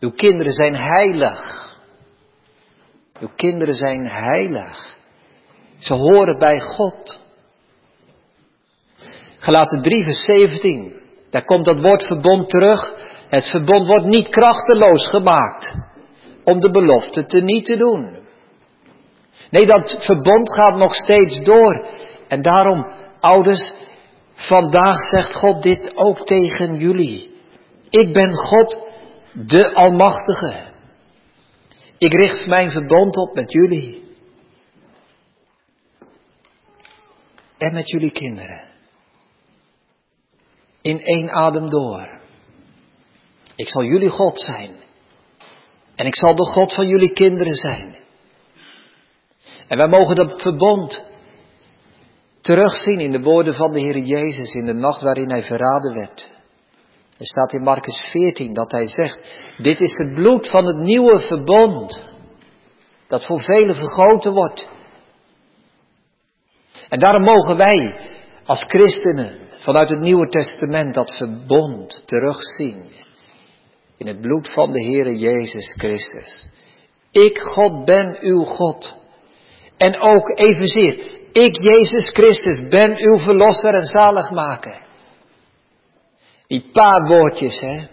uw 0.00 0.10
kinderen 0.10 0.52
zijn 0.52 0.74
heilig. 0.74 1.68
Uw 3.20 3.30
kinderen 3.36 3.74
zijn 3.74 4.06
heilig. 4.06 4.96
Ze 5.78 5.94
horen 5.94 6.38
bij 6.38 6.60
God. 6.60 7.18
Gelaten 9.38 9.82
3 9.82 10.04
vers 10.04 10.24
17, 10.24 11.00
daar 11.30 11.44
komt 11.44 11.64
dat 11.64 11.80
woord 11.80 12.02
verbond 12.02 12.48
terug. 12.48 12.94
Het 13.28 13.44
verbond 13.44 13.86
wordt 13.86 14.06
niet 14.06 14.28
krachteloos 14.28 15.06
gemaakt 15.06 15.74
om 16.44 16.60
de 16.60 16.70
belofte 16.70 17.26
te 17.26 17.40
niet 17.40 17.64
te 17.64 17.76
doen. 17.76 18.18
Nee, 19.50 19.66
dat 19.66 19.96
verbond 19.98 20.54
gaat 20.54 20.76
nog 20.76 20.94
steeds 20.94 21.40
door. 21.40 21.86
En 22.28 22.42
daarom, 22.42 22.92
ouders, 23.20 23.72
Vandaag 24.48 24.96
zegt 24.96 25.34
God 25.34 25.62
dit 25.62 25.96
ook 25.96 26.26
tegen 26.26 26.76
jullie. 26.76 27.30
Ik 27.90 28.12
ben 28.12 28.34
God, 28.34 28.82
de 29.32 29.74
Almachtige. 29.74 30.68
Ik 31.98 32.12
richt 32.12 32.46
mijn 32.46 32.70
verbond 32.70 33.16
op 33.16 33.34
met 33.34 33.52
jullie. 33.52 34.02
En 37.58 37.72
met 37.72 37.90
jullie 37.90 38.10
kinderen. 38.10 38.60
In 40.82 41.00
één 41.00 41.30
adem 41.30 41.68
door. 41.68 42.20
Ik 43.56 43.68
zal 43.68 43.84
jullie 43.84 44.10
God 44.10 44.40
zijn. 44.40 44.74
En 45.94 46.06
ik 46.06 46.14
zal 46.14 46.34
de 46.34 46.46
God 46.46 46.74
van 46.74 46.86
jullie 46.86 47.12
kinderen 47.12 47.54
zijn. 47.54 47.96
En 49.68 49.76
wij 49.76 49.88
mogen 49.88 50.16
dat 50.16 50.40
verbond 50.40 51.09
terugzien 52.40 53.00
in 53.00 53.12
de 53.12 53.20
woorden 53.20 53.54
van 53.54 53.72
de 53.72 53.80
Heer 53.80 53.98
Jezus 53.98 54.54
in 54.54 54.66
de 54.66 54.74
nacht 54.74 55.00
waarin 55.00 55.30
hij 55.30 55.42
verraden 55.42 55.94
werd. 55.94 56.30
Er 57.18 57.26
staat 57.26 57.52
in 57.52 57.62
Marcus 57.62 58.00
14 58.10 58.52
dat 58.52 58.70
hij 58.70 58.86
zegt, 58.86 59.40
dit 59.58 59.80
is 59.80 59.94
het 59.96 60.14
bloed 60.14 60.50
van 60.50 60.66
het 60.66 60.76
nieuwe 60.76 61.18
verbond, 61.18 62.08
dat 63.06 63.26
voor 63.26 63.40
velen 63.40 63.74
vergoten 63.74 64.32
wordt. 64.32 64.68
En 66.88 66.98
daarom 66.98 67.22
mogen 67.22 67.56
wij 67.56 67.96
als 68.44 68.64
christenen 68.66 69.38
vanuit 69.58 69.88
het 69.88 70.00
Nieuwe 70.00 70.28
Testament 70.28 70.94
dat 70.94 71.16
verbond 71.16 72.02
terugzien 72.06 72.84
in 73.96 74.06
het 74.06 74.20
bloed 74.20 74.52
van 74.52 74.72
de 74.72 74.84
Heere 74.84 75.16
Jezus 75.16 75.74
Christus. 75.76 76.48
Ik, 77.10 77.38
God, 77.38 77.84
ben 77.84 78.16
uw 78.20 78.44
God. 78.44 78.94
En 79.76 80.00
ook 80.00 80.38
evenzeer, 80.38 81.19
ik, 81.32 81.56
Jezus 81.56 82.10
Christus, 82.10 82.68
ben 82.68 82.96
uw 82.96 83.18
verlosser 83.18 83.74
en 83.74 83.84
zaligmaker. 83.84 84.80
Die 86.46 86.70
paar 86.72 87.06
woordjes, 87.06 87.60
hè, 87.60 87.86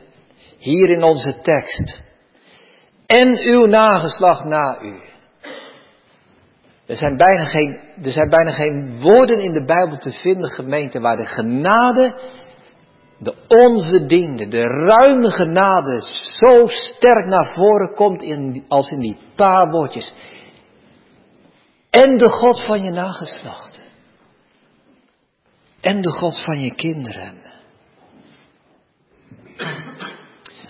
hier 0.58 0.90
in 0.90 1.04
onze 1.04 1.40
tekst. 1.42 2.06
En 3.06 3.38
uw 3.40 3.66
nageslag 3.66 4.44
na 4.44 4.82
u. 4.82 5.02
Er 6.88 6.96
zijn, 6.96 7.18
bijna 7.18 7.46
geen, 7.46 7.80
er 8.04 8.12
zijn 8.12 8.30
bijna 8.30 8.52
geen 8.52 9.02
woorden 9.02 9.40
in 9.40 9.54
de 9.54 9.66
Bijbel 9.66 9.98
te 9.98 10.12
vinden, 10.12 10.50
gemeente, 10.50 11.00
waar 11.00 11.18
de 11.18 11.26
genade, 11.26 12.18
de 13.20 13.34
onverdiende, 13.48 14.48
de 14.48 14.62
ruime 14.62 15.32
genade 15.32 16.02
zo 16.40 16.68
sterk 16.68 17.26
naar 17.26 17.54
voren 17.54 17.96
komt 17.96 18.22
in, 18.22 18.66
als 18.68 18.90
in 18.90 19.00
die 19.00 19.18
paar 19.36 19.70
woordjes. 19.70 20.14
En 21.98 22.18
de 22.18 22.30
God 22.30 22.66
van 22.66 22.84
je 22.84 22.92
nageslacht. 22.92 23.82
En 25.82 26.02
de 26.02 26.12
God 26.12 26.42
van 26.44 26.60
je 26.60 26.76
kinderen. 26.76 27.42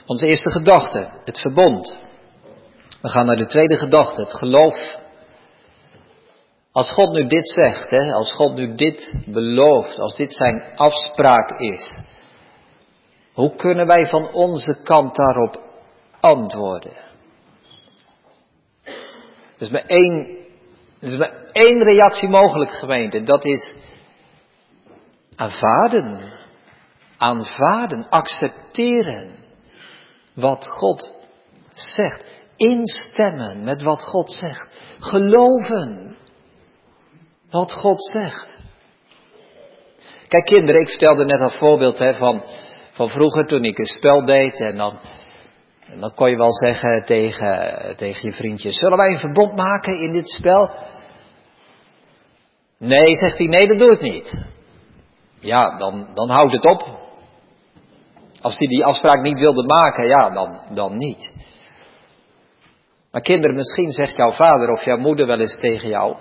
Onze 0.06 0.28
eerste 0.28 0.52
gedachte, 0.52 1.10
het 1.24 1.40
verbond. 1.40 2.00
We 3.02 3.10
gaan 3.10 3.26
naar 3.26 3.36
de 3.36 3.46
tweede 3.46 3.76
gedachte, 3.76 4.22
het 4.22 4.34
geloof. 4.34 4.96
Als 6.72 6.92
God 6.92 7.14
nu 7.14 7.28
dit 7.28 7.50
zegt, 7.50 7.90
hè, 7.90 8.12
als 8.14 8.34
God 8.34 8.56
nu 8.56 8.76
dit 8.76 9.14
belooft, 9.26 10.00
als 10.00 10.16
dit 10.16 10.34
zijn 10.34 10.76
afspraak 10.76 11.60
is, 11.60 11.92
hoe 13.34 13.56
kunnen 13.56 13.88
wij 13.88 14.06
van 14.06 14.34
onze 14.34 14.82
kant 14.84 15.16
daarop 15.16 15.62
antwoorden? 16.20 16.96
Er 19.58 19.64
is 19.64 19.70
maar 19.70 19.86
één, 19.86 20.37
er 21.00 21.08
is 21.08 21.18
maar 21.18 21.34
één 21.52 21.84
reactie 21.84 22.30
mogelijk, 22.30 22.72
gemeente. 22.72 23.24
Dat 23.24 23.46
is 23.46 23.76
aanvaarden. 25.36 26.36
Aanvaarden, 27.18 28.10
accepteren 28.10 29.36
wat 30.34 30.68
God 30.68 31.14
zegt. 31.74 32.42
Instemmen 32.56 33.64
met 33.64 33.82
wat 33.82 34.04
God 34.04 34.32
zegt. 34.32 34.82
Geloven 35.00 36.18
wat 37.50 37.72
God 37.74 38.04
zegt. 38.04 38.58
Kijk 40.28 40.46
kinderen, 40.46 40.82
ik 40.82 40.90
vertelde 40.90 41.26
net 41.26 41.40
een 41.40 41.58
voorbeeld 41.60 42.00
hè, 42.00 42.14
van, 42.14 42.44
van 42.92 43.10
vroeger 43.10 43.48
toen 43.48 43.64
ik 43.64 43.78
een 43.78 43.86
spel 43.86 44.26
deed 44.26 44.60
en 44.60 44.78
dan, 44.78 45.00
en 45.92 46.00
dan 46.00 46.14
kon 46.14 46.30
je 46.30 46.38
wel 46.38 46.54
zeggen 46.54 47.06
tegen, 47.06 47.96
tegen 47.96 48.30
je 48.30 48.36
vriendje, 48.36 48.72
zullen 48.72 48.98
wij 48.98 49.12
een 49.12 49.20
verbond 49.20 49.56
maken 49.56 50.00
in 50.00 50.12
dit 50.12 50.30
spel? 50.30 50.72
Nee, 52.80 53.18
zegt 53.18 53.38
hij, 53.38 53.48
nee 53.48 53.68
dat 53.68 53.78
doe 53.78 53.92
ik 53.92 54.02
niet. 54.02 54.36
Ja, 55.40 55.78
dan, 55.78 56.08
dan 56.14 56.30
houdt 56.30 56.54
het 56.54 56.66
op. 56.66 57.06
Als 58.42 58.58
hij 58.58 58.68
die 58.68 58.86
afspraak 58.86 59.22
niet 59.22 59.40
wilde 59.40 59.64
maken, 59.66 60.08
ja, 60.08 60.30
dan, 60.30 60.62
dan 60.74 60.98
niet. 60.98 61.32
Maar 63.12 63.22
kinderen, 63.22 63.56
misschien 63.56 63.92
zegt 63.92 64.16
jouw 64.16 64.32
vader 64.32 64.72
of 64.72 64.84
jouw 64.84 64.98
moeder 64.98 65.28
wel 65.28 65.40
eens 65.40 65.60
tegen 65.60 65.90
jou, 65.90 66.16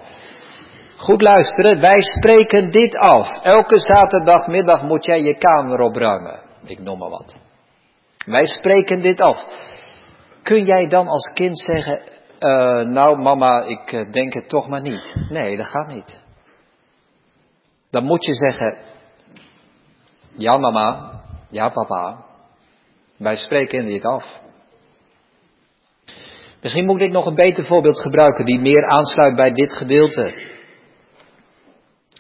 Goed 0.97 1.23
luisteren, 1.23 1.81
wij 1.81 2.01
spreken 2.01 2.71
dit 2.71 2.97
af. 2.97 3.43
Elke 3.43 3.79
zaterdagmiddag 3.79 4.83
moet 4.83 5.05
jij 5.05 5.23
je 5.23 5.35
kamer 5.35 5.81
opruimen. 5.81 6.41
Ik 6.65 6.79
noem 6.79 6.99
maar 6.99 7.11
wat. 7.11 7.35
Wij 8.27 8.47
spreken 8.47 9.01
dit 9.01 9.21
af. 9.21 9.45
Kun 10.47 10.65
jij 10.65 10.87
dan 10.87 11.09
als 11.09 11.31
kind 11.33 11.59
zeggen, 11.59 12.01
uh, 12.41 12.93
nou 12.93 13.19
mama, 13.19 13.63
ik 13.63 13.93
eh, 13.93 14.11
denk 14.11 14.33
het 14.33 14.49
toch 14.49 14.69
maar 14.69 14.81
niet. 14.81 15.15
Nee, 15.29 15.57
dat 15.57 15.67
gaat 15.67 15.93
niet. 15.93 16.21
Dan 17.91 18.05
moet 18.05 18.25
je 18.25 18.33
zeggen, 18.33 18.79
ja 20.37 20.57
mama, 20.57 21.21
ja 21.51 21.69
papa, 21.69 22.25
wij 23.17 23.37
spreken 23.37 23.87
dit 23.87 24.05
af. 24.05 24.41
Misschien 26.63 26.87
moet 26.87 27.01
ik 27.01 27.13
nog 27.13 27.27
een 27.27 27.35
beter 27.35 27.65
voorbeeld 27.67 28.01
gebruiken 28.01 28.45
die 28.45 28.61
meer 28.61 28.85
aansluit 28.85 29.37
bij 29.37 29.53
dit 29.53 29.73
gedeelte. 29.73 30.55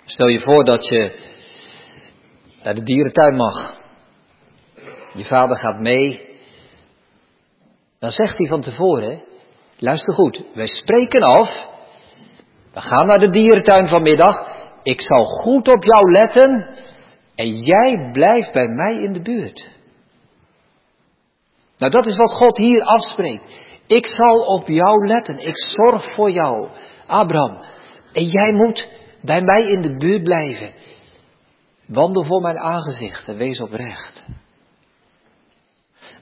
Stel 0.04 0.28
je 0.28 0.40
voor 0.40 0.64
dat 0.64 0.88
je 0.88 1.34
naar 2.62 2.74
de 2.74 2.82
dierentuin 2.82 3.36
mag. 3.36 3.76
Je 5.14 5.24
vader 5.24 5.56
gaat 5.56 5.80
mee. 5.80 6.35
Dan 8.06 8.14
zegt 8.14 8.38
hij 8.38 8.46
van 8.46 8.60
tevoren, 8.60 9.24
luister 9.78 10.14
goed, 10.14 10.44
wij 10.54 10.66
spreken 10.66 11.22
af. 11.22 11.66
We 12.72 12.80
gaan 12.80 13.06
naar 13.06 13.18
de 13.18 13.30
dierentuin 13.30 13.88
vanmiddag. 13.88 14.36
Ik 14.82 15.00
zal 15.00 15.24
goed 15.24 15.68
op 15.68 15.84
jou 15.84 16.12
letten. 16.12 16.66
En 17.34 17.58
jij 17.58 18.10
blijft 18.12 18.52
bij 18.52 18.66
mij 18.66 19.02
in 19.02 19.12
de 19.12 19.22
buurt. 19.22 19.68
Nou, 21.78 21.92
dat 21.92 22.06
is 22.06 22.16
wat 22.16 22.32
God 22.32 22.56
hier 22.56 22.82
afspreekt. 22.82 23.60
Ik 23.86 24.06
zal 24.06 24.40
op 24.40 24.68
jou 24.68 25.06
letten. 25.06 25.38
Ik 25.38 25.56
zorg 25.56 26.14
voor 26.14 26.30
jou, 26.30 26.68
Abraham. 27.06 27.62
En 28.12 28.24
jij 28.24 28.52
moet 28.52 28.88
bij 29.22 29.42
mij 29.42 29.70
in 29.70 29.82
de 29.82 29.96
buurt 29.96 30.22
blijven. 30.22 30.72
Wandel 31.86 32.24
voor 32.24 32.40
mijn 32.40 32.58
aangezicht 32.58 33.28
en 33.28 33.36
wees 33.36 33.60
oprecht. 33.60 34.24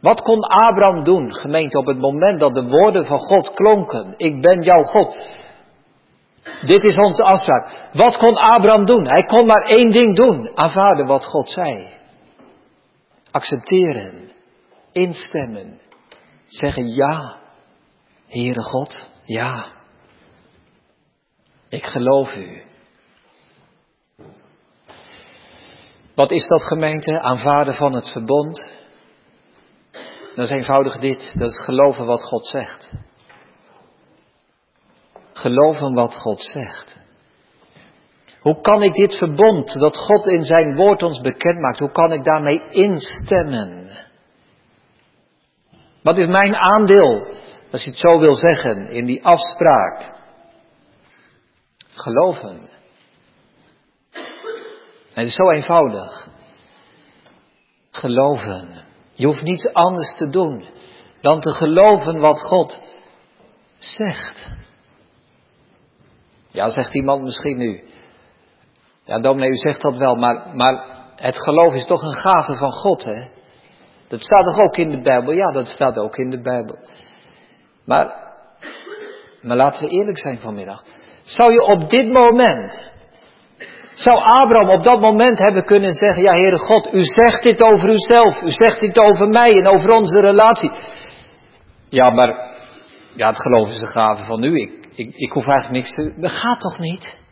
Wat 0.05 0.23
kon 0.23 0.41
Abraham 0.41 1.05
doen, 1.05 1.35
gemeente, 1.35 1.79
op 1.79 1.87
het 1.87 1.99
moment 1.99 2.41
dat 2.41 2.55
de 2.55 2.69
woorden 2.69 3.07
van 3.07 3.19
God 3.19 3.55
klonken? 3.55 4.15
Ik 4.17 4.41
ben 4.41 4.63
jouw 4.63 4.83
God. 4.83 5.17
Dit 6.67 6.85
is 6.85 6.97
onze 6.97 7.23
afspraak. 7.23 7.89
Wat 7.93 8.17
kon 8.17 8.37
Abraham 8.37 8.85
doen? 8.85 9.09
Hij 9.09 9.23
kon 9.23 9.47
maar 9.47 9.63
één 9.63 9.91
ding 9.91 10.17
doen. 10.17 10.51
Aanvaarden 10.55 11.07
wat 11.07 11.25
God 11.25 11.51
zei. 11.51 11.89
Accepteren. 13.31 14.31
Instemmen. 14.93 15.81
Zeggen 16.47 16.95
ja. 16.95 17.37
Heere 18.29 18.63
God, 18.63 19.03
ja. 19.25 19.67
Ik 21.69 21.85
geloof 21.85 22.37
u. 22.37 22.63
Wat 26.15 26.31
is 26.31 26.47
dat 26.47 26.63
gemeente? 26.63 27.21
Aanvaarden 27.21 27.75
van 27.75 27.93
het 27.93 28.11
verbond? 28.11 28.74
Dat 30.35 30.45
is 30.45 30.51
eenvoudig 30.51 30.99
dit. 30.99 31.33
Dat 31.35 31.51
is 31.51 31.65
geloven 31.65 32.07
wat 32.07 32.23
God 32.23 32.47
zegt. 32.47 32.93
Geloven 35.33 35.95
wat 35.95 36.17
God 36.17 36.43
zegt. 36.43 37.03
Hoe 38.41 38.61
kan 38.61 38.83
ik 38.83 38.93
dit 38.93 39.15
verbond 39.15 39.73
dat 39.73 39.97
God 39.97 40.27
in 40.27 40.45
zijn 40.45 40.77
woord 40.77 41.03
ons 41.03 41.21
bekend 41.21 41.59
maakt, 41.59 41.79
hoe 41.79 41.91
kan 41.91 42.13
ik 42.13 42.25
daarmee 42.25 42.71
instemmen? 42.71 43.91
Wat 46.03 46.19
is 46.19 46.27
mijn 46.27 46.57
aandeel, 46.57 47.27
als 47.71 47.85
je 47.85 47.91
het 47.91 47.99
zo 47.99 48.19
wil 48.19 48.35
zeggen, 48.35 48.89
in 48.89 49.05
die 49.05 49.25
afspraak? 49.25 50.15
Geloven. 51.95 52.69
Het 55.13 55.27
is 55.27 55.35
zo 55.35 55.51
eenvoudig. 55.51 56.29
Geloven. 57.91 58.85
Je 59.15 59.27
hoeft 59.27 59.43
niets 59.43 59.73
anders 59.73 60.13
te 60.15 60.29
doen 60.29 60.69
dan 61.21 61.41
te 61.41 61.53
geloven 61.53 62.19
wat 62.19 62.41
God 62.41 62.81
zegt. 63.77 64.51
Ja, 66.51 66.71
zegt 66.71 66.95
iemand 66.95 67.23
misschien 67.23 67.57
nu. 67.57 67.85
Ja, 69.05 69.21
dominee, 69.21 69.51
u 69.51 69.57
zegt 69.57 69.81
dat 69.81 69.97
wel, 69.97 70.17
maar, 70.17 70.57
maar 70.57 70.85
het 71.17 71.39
geloof 71.39 71.75
is 71.75 71.87
toch 71.87 72.03
een 72.03 72.15
gave 72.15 72.57
van 72.57 72.73
God, 72.73 73.05
hè? 73.05 73.29
Dat 74.09 74.21
staat 74.21 74.45
toch 74.45 74.59
ook 74.59 74.77
in 74.77 74.91
de 74.91 75.01
Bijbel? 75.01 75.33
Ja, 75.33 75.53
dat 75.53 75.67
staat 75.67 75.97
ook 75.97 76.17
in 76.17 76.31
de 76.31 76.41
Bijbel. 76.41 76.79
Maar, 77.85 78.33
maar 79.43 79.57
laten 79.57 79.83
we 79.83 79.89
eerlijk 79.91 80.19
zijn 80.19 80.39
vanmiddag. 80.39 80.85
Zou 81.23 81.53
je 81.53 81.63
op 81.63 81.91
dit 81.91 82.13
moment 82.13 82.93
zou 83.95 84.19
Abraham 84.19 84.69
op 84.69 84.83
dat 84.83 85.01
moment 85.01 85.39
hebben 85.39 85.65
kunnen 85.65 85.93
zeggen, 85.93 86.23
ja 86.23 86.33
Heere 86.33 86.59
God, 86.59 86.93
u 86.93 87.03
zegt 87.03 87.43
dit 87.43 87.63
over 87.63 87.89
uzelf, 87.89 88.43
u 88.43 88.51
zegt 88.51 88.81
dit 88.81 88.99
over 88.99 89.29
mij 89.29 89.59
en 89.59 89.67
over 89.67 89.91
onze 89.91 90.21
relatie. 90.21 90.71
Ja, 91.89 92.11
maar 92.11 92.53
ja, 93.15 93.29
het 93.29 93.41
geloof 93.41 93.69
is 93.69 93.81
een 93.81 93.89
gave 93.89 94.25
van 94.25 94.43
u, 94.43 94.61
ik, 94.61 94.73
ik, 94.95 95.15
ik 95.15 95.33
hoef 95.33 95.47
eigenlijk 95.47 95.85
niks 95.85 95.95
te... 95.95 96.21
Dat 96.21 96.31
gaat 96.31 96.61
toch 96.61 96.79
niet? 96.79 97.23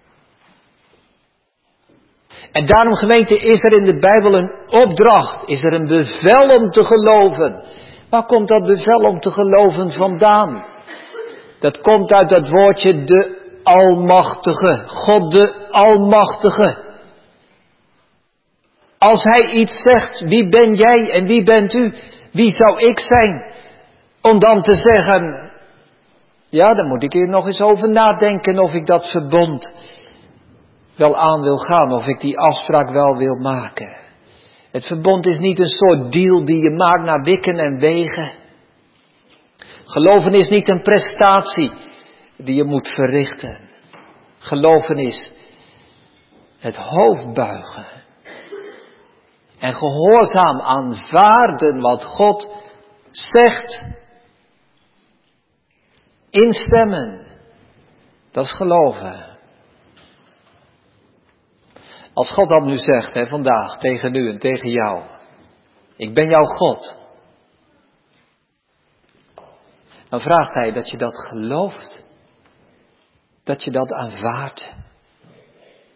En 2.53 2.67
daarom 2.67 2.95
gemeente 2.95 3.39
is 3.39 3.63
er 3.63 3.73
in 3.73 3.85
de 3.85 3.99
Bijbel 3.99 4.35
een 4.35 4.53
opdracht, 4.69 5.49
is 5.49 5.63
er 5.63 5.73
een 5.73 5.87
bevel 5.87 6.57
om 6.57 6.71
te 6.71 6.85
geloven. 6.85 7.65
Waar 8.11 8.27
komt 8.27 8.49
dat 8.49 8.67
bevel 8.67 9.09
om 9.09 9.21
te 9.21 9.31
geloven 9.31 9.93
vandaan? 9.93 10.65
Dat 11.61 11.81
komt 11.81 12.13
uit 12.13 12.29
dat 12.29 12.49
woordje 12.49 13.05
de 13.05 13.42
Almachtige, 13.63 14.85
God 14.87 15.33
de 15.33 15.69
Almachtige. 15.71 16.91
Als 18.99 19.23
Hij 19.23 19.51
iets 19.51 19.83
zegt, 19.83 20.21
wie 20.21 20.49
ben 20.49 20.75
jij 20.75 21.11
en 21.11 21.27
wie 21.27 21.43
bent 21.43 21.73
u? 21.73 21.95
Wie 22.33 22.51
zou 22.51 22.79
ik 22.79 22.99
zijn? 22.99 23.53
Om 24.21 24.39
dan 24.39 24.63
te 24.63 24.75
zeggen, 24.75 25.51
ja, 26.49 26.75
dan 26.75 26.89
moet 26.89 27.03
ik 27.03 27.13
hier 27.13 27.29
nog 27.29 27.47
eens 27.47 27.61
over 27.61 27.91
nadenken 27.91 28.59
of 28.59 28.73
ik 28.73 28.87
dat 28.87 29.11
verbond 29.11 29.73
wel 30.97 31.17
aan 31.17 31.41
wil 31.41 31.59
gaan, 31.59 31.93
of 31.93 32.07
ik 32.07 32.21
die 32.21 32.39
afspraak 32.39 32.91
wel 32.91 33.17
wil 33.17 33.37
maken. 33.37 33.97
Het 34.71 34.85
verbond 34.85 35.27
is 35.27 35.39
niet 35.39 35.59
een 35.59 35.67
soort 35.67 36.13
deal 36.13 36.45
die 36.45 36.59
je 36.59 36.71
maakt 36.71 37.05
naar 37.05 37.23
wikken 37.23 37.59
en 37.59 37.79
wegen. 37.79 38.33
Geloven 39.85 40.33
is 40.33 40.49
niet 40.49 40.69
een 40.69 40.83
prestatie 40.83 41.73
die 42.45 42.55
je 42.55 42.65
moet 42.65 42.89
verrichten. 42.89 43.71
Geloven 44.39 44.97
is 44.97 45.33
het 46.59 46.77
hoofd 46.77 47.35
buigen 47.35 47.87
en 49.63 49.75
gehoorzaam 49.75 50.61
aanvaarden 50.61 51.81
wat 51.81 52.05
God 52.05 52.51
zegt. 53.11 53.83
Instemmen. 56.31 57.27
Dat 58.31 58.45
is 58.45 58.53
geloven. 58.53 59.39
Als 62.13 62.31
God 62.31 62.49
dat 62.49 62.65
nu 62.65 62.77
zegt, 62.77 63.15
hè, 63.15 63.27
vandaag, 63.27 63.79
tegen 63.79 64.15
u 64.15 64.31
en 64.31 64.39
tegen 64.39 64.71
jou. 64.71 65.03
Ik 65.97 66.15
ben 66.15 66.29
jouw 66.29 66.45
God. 66.45 66.97
Dan 70.09 70.21
vraagt 70.21 70.55
hij 70.55 70.73
dat 70.73 70.91
je 70.91 70.97
dat 70.97 71.19
gelooft. 71.29 72.05
Dat 73.45 73.65
je 73.65 73.71
dat 73.71 73.93
aanvaardt. 73.93 74.73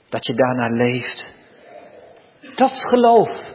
Dat 0.09 0.27
je 0.27 0.35
daarnaar 0.35 0.73
leeft. 0.73 1.35
Dat 2.55 2.71
is 2.71 2.85
geloof. 2.85 3.55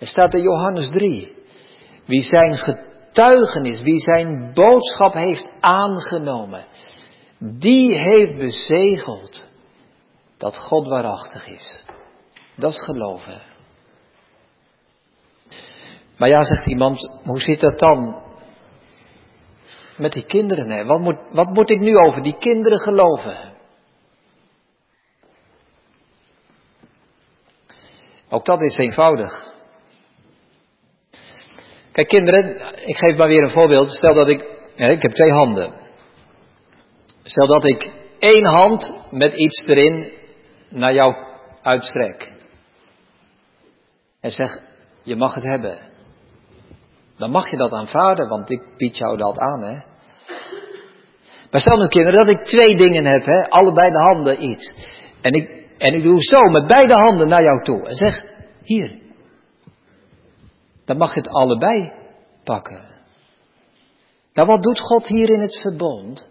Er 0.00 0.06
staat 0.06 0.34
in 0.34 0.42
Johannes 0.42 0.90
3. 0.90 1.38
Wie 2.06 2.22
zijn 2.22 2.56
getuigenis, 2.56 3.80
wie 3.80 3.98
zijn 3.98 4.52
boodschap 4.54 5.12
heeft 5.12 5.46
aangenomen, 5.60 6.66
die 7.38 7.98
heeft 7.98 8.36
bezegeld 8.36 9.44
dat 10.36 10.58
God 10.58 10.88
waarachtig 10.88 11.46
is. 11.46 11.84
Dat 12.56 12.70
is 12.70 12.82
geloven. 12.82 13.42
Maar 16.16 16.28
ja, 16.28 16.44
zegt 16.44 16.66
iemand, 16.66 17.20
hoe 17.24 17.40
zit 17.40 17.60
dat 17.60 17.78
dan 17.78 18.22
met 20.00 20.12
die 20.12 20.24
kinderen? 20.24 20.70
Hè? 20.70 20.84
Wat, 20.84 21.00
moet, 21.00 21.18
wat 21.30 21.48
moet 21.48 21.70
ik 21.70 21.80
nu 21.80 21.96
over 21.96 22.22
die 22.22 22.36
kinderen 22.38 22.78
geloven? 22.78 23.52
Ook 28.28 28.44
dat 28.44 28.60
is 28.60 28.76
eenvoudig. 28.76 29.52
Kijk, 31.92 32.08
kinderen, 32.08 32.46
ik 32.86 32.96
geef 32.96 33.16
maar 33.16 33.28
weer 33.28 33.42
een 33.42 33.50
voorbeeld. 33.50 33.90
Stel 33.90 34.14
dat 34.14 34.28
ik, 34.28 34.40
ik 34.74 35.02
heb 35.02 35.12
twee 35.12 35.32
handen. 35.32 35.72
Stel 37.22 37.46
dat 37.46 37.64
ik 37.64 37.90
één 38.18 38.44
hand 38.44 38.94
met 39.10 39.34
iets 39.34 39.64
erin 39.66 40.12
naar 40.68 40.92
jou 40.94 41.14
uitstrek. 41.62 42.32
En 44.20 44.30
zeg, 44.30 44.50
je 45.02 45.16
mag 45.16 45.34
het 45.34 45.44
hebben. 45.44 45.78
Dan 47.16 47.30
mag 47.30 47.50
je 47.50 47.56
dat 47.56 47.72
aanvaarden, 47.72 48.28
want 48.28 48.50
ik 48.50 48.76
bied 48.76 48.96
jou 48.96 49.16
dat 49.16 49.38
aan, 49.38 49.62
hè. 49.62 49.89
Stel 51.50 51.78
nu 51.78 51.88
kinderen 51.88 52.26
dat 52.26 52.34
ik 52.34 52.44
twee 52.44 52.76
dingen 52.76 53.04
heb, 53.04 53.24
hè, 53.24 53.48
allebei 53.48 53.90
de 53.90 53.98
handen 53.98 54.42
iets. 54.42 54.74
En 55.20 55.32
ik, 55.32 55.68
en 55.78 55.94
ik 55.94 56.02
doe 56.02 56.22
zo 56.22 56.40
met 56.40 56.66
beide 56.66 56.94
handen 56.94 57.28
naar 57.28 57.42
jou 57.42 57.64
toe. 57.64 57.88
En 57.88 57.94
zeg, 57.94 58.24
hier. 58.62 58.98
Dan 60.84 60.96
mag 60.96 61.14
je 61.14 61.20
het 61.20 61.28
allebei 61.28 61.92
pakken. 62.44 62.88
Nou, 64.34 64.48
wat 64.48 64.62
doet 64.62 64.80
God 64.80 65.06
hier 65.06 65.28
in 65.28 65.40
het 65.40 65.60
verbond? 65.60 66.28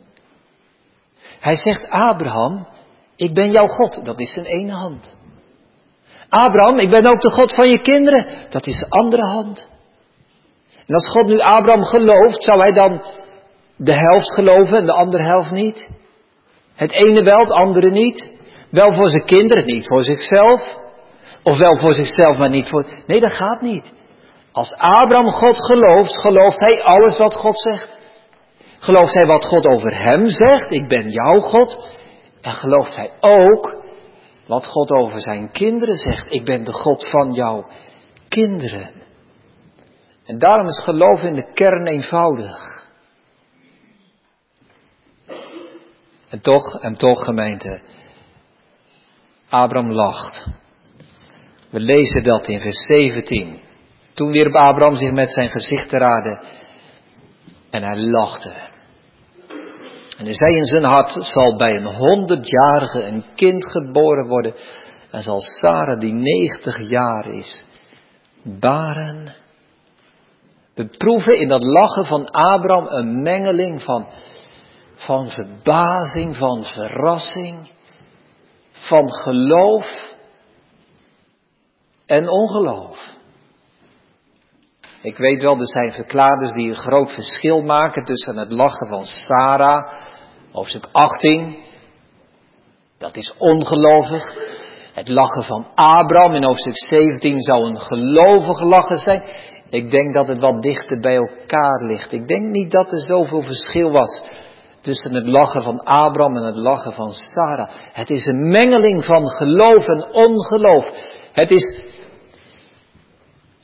Hij 1.40 1.56
zegt, 1.56 1.90
Abraham, 1.90 2.68
ik 3.16 3.34
ben 3.34 3.52
jouw 3.52 3.68
God. 3.68 4.06
Dat 4.06 4.20
is 4.20 4.34
zijn 4.34 4.46
ene 4.46 4.72
hand. 4.72 5.10
Abraham, 6.30 6.78
ik 6.80 6.90
ben 6.90 7.06
ook 7.06 7.22
de 7.22 7.32
God 7.32 7.54
van 7.54 7.70
je 7.70 7.82
kinderen. 7.82 8.28
Dat 8.50 8.68
is 8.68 8.80
de 8.80 8.90
andere 8.90 9.22
hand. 9.22 9.70
En 10.88 10.96
als 10.96 11.10
God 11.10 11.28
nu 11.28 11.40
Abraham 11.40 11.84
gelooft, 11.84 12.44
zou 12.44 12.60
hij 12.60 12.74
dan 12.74 13.02
de 13.80 13.94
helft 13.94 14.34
geloven 14.34 14.78
en 14.78 14.86
de 14.86 14.94
andere 14.94 15.24
helft 15.24 15.52
niet? 15.52 15.88
Het 16.76 16.92
ene 16.92 17.24
wel, 17.24 17.40
het 17.40 17.52
andere 17.52 17.90
niet? 17.90 18.38
Wel 18.72 18.94
voor 18.94 19.10
zijn 19.10 19.26
kinderen, 19.26 19.66
niet 19.66 19.88
voor 19.88 20.04
zichzelf. 20.04 20.78
Of 21.44 21.58
wel 21.58 21.78
voor 21.78 21.94
zichzelf, 21.94 22.38
maar 22.38 22.50
niet 22.50 22.70
voor. 22.70 22.86
Nee, 23.08 23.20
dat 23.20 23.36
gaat 23.36 23.62
niet. 23.62 23.94
Als 24.52 24.74
Abraham 24.74 25.28
God 25.28 25.66
gelooft, 25.66 26.20
gelooft 26.20 26.60
hij 26.60 26.84
alles 26.84 27.18
wat 27.18 27.36
God 27.36 27.60
zegt. 27.60 28.00
Gelooft 28.80 29.14
hij 29.14 29.26
wat 29.26 29.46
God 29.46 29.68
over 29.68 30.04
hem 30.04 30.26
zegt? 30.26 30.72
Ik 30.72 30.88
ben 30.88 31.10
jouw 31.10 31.40
God. 31.40 31.98
En 32.42 32.52
gelooft 32.52 32.96
hij 32.96 33.12
ook 33.20 33.84
wat 34.48 34.66
God 34.66 34.92
over 34.92 35.20
zijn 35.20 35.52
kinderen 35.52 35.96
zegt? 35.96 36.34
Ik 36.34 36.46
ben 36.46 36.64
de 36.64 36.74
God 36.74 37.10
van 37.10 37.34
jouw 37.34 37.68
kinderen. 38.30 38.92
En 40.26 40.40
daarom 40.40 40.68
is 40.68 40.84
geloof 40.84 41.22
in 41.22 41.36
de 41.36 41.52
kern 41.54 41.88
eenvoudig. 41.88 42.79
En 46.30 46.42
toch, 46.42 46.80
en 46.80 46.96
toch 46.96 47.26
gemeente, 47.26 47.82
Abraham 49.50 49.92
lacht. 49.92 50.48
We 51.70 51.80
lezen 51.80 52.24
dat 52.24 52.48
in 52.48 52.62
vers 52.62 52.86
17. 52.86 53.60
Toen 54.14 54.32
wierp 54.32 54.56
Abraham 54.56 54.96
zich 54.96 55.12
met 55.12 55.32
zijn 55.32 55.50
gezicht 55.50 55.90
te 55.90 55.98
raden 55.98 56.40
en 57.70 57.84
hij 57.84 57.98
lachte. 57.98 58.68
En 60.18 60.26
hij 60.26 60.34
zei 60.34 60.56
in 60.56 60.66
zijn 60.66 60.84
hart, 60.84 61.12
zal 61.12 61.58
bij 61.58 61.76
een 61.76 61.96
honderdjarige 61.96 63.04
een 63.04 63.26
kind 63.36 63.66
geboren 63.72 64.28
worden 64.28 64.54
en 65.12 65.24
zal 65.24 65.40
Sarah 65.40 66.00
die 66.00 66.14
negentig 66.14 66.90
jaar 66.90 67.28
is, 67.28 67.64
baren. 68.44 69.36
We 70.76 70.88
proeven 70.98 71.40
in 71.40 71.48
dat 71.48 71.64
lachen 71.64 72.06
van 72.06 72.26
Abraham 72.32 72.88
een 72.88 73.22
mengeling 73.22 73.84
van, 73.84 74.08
van 75.06 75.30
verbazing, 75.30 76.36
van 76.36 76.64
verrassing, 76.64 77.72
van 78.72 79.14
geloof 79.14 80.16
en 82.06 82.30
ongeloof. 82.30 83.18
Ik 85.02 85.18
weet 85.18 85.42
wel, 85.42 85.60
er 85.60 85.68
zijn 85.68 85.92
verklaarders 85.92 86.52
die 86.52 86.70
een 86.70 86.76
groot 86.76 87.12
verschil 87.12 87.62
maken 87.62 88.04
tussen 88.04 88.38
het 88.38 88.52
lachen 88.52 88.88
van 88.88 89.06
Sarah, 89.06 89.92
hoofdstuk 90.52 90.88
18, 90.92 91.58
dat 92.98 93.16
is 93.16 93.34
ongelovig. 93.38 94.48
Het 94.94 95.08
lachen 95.08 95.44
van 95.44 95.68
Abraham 95.76 96.34
in 96.34 96.44
hoofdstuk 96.44 96.78
17 96.78 97.40
zou 97.40 97.66
een 97.66 97.80
gelovig 97.80 98.62
lachen 98.62 98.98
zijn. 98.98 99.24
Ik 99.70 99.92
denk 99.92 100.14
dat 100.14 100.28
het 100.28 100.40
wat 100.40 100.62
dichter 100.62 101.00
bij 101.00 101.16
elkaar 101.16 101.84
ligt. 101.84 102.12
Ik 102.12 102.28
denk 102.28 102.46
niet 102.46 102.72
dat 102.72 102.92
er 102.92 103.02
zoveel 103.02 103.42
verschil 103.42 103.92
was 103.92 104.24
tussen 104.82 105.14
het 105.14 105.28
lachen 105.28 105.64
van 105.64 105.84
Abraham 105.84 106.38
en 106.38 106.44
het 106.44 106.56
lachen 106.56 106.94
van 106.94 107.14
Sarah. 107.14 107.70
Het 107.92 108.10
is 108.10 108.26
een 108.26 108.48
mengeling 108.48 109.06
van 109.06 109.28
geloof 109.28 109.86
en 109.86 110.14
ongeloof. 110.14 110.86
Het 111.32 111.52
is 111.52 111.88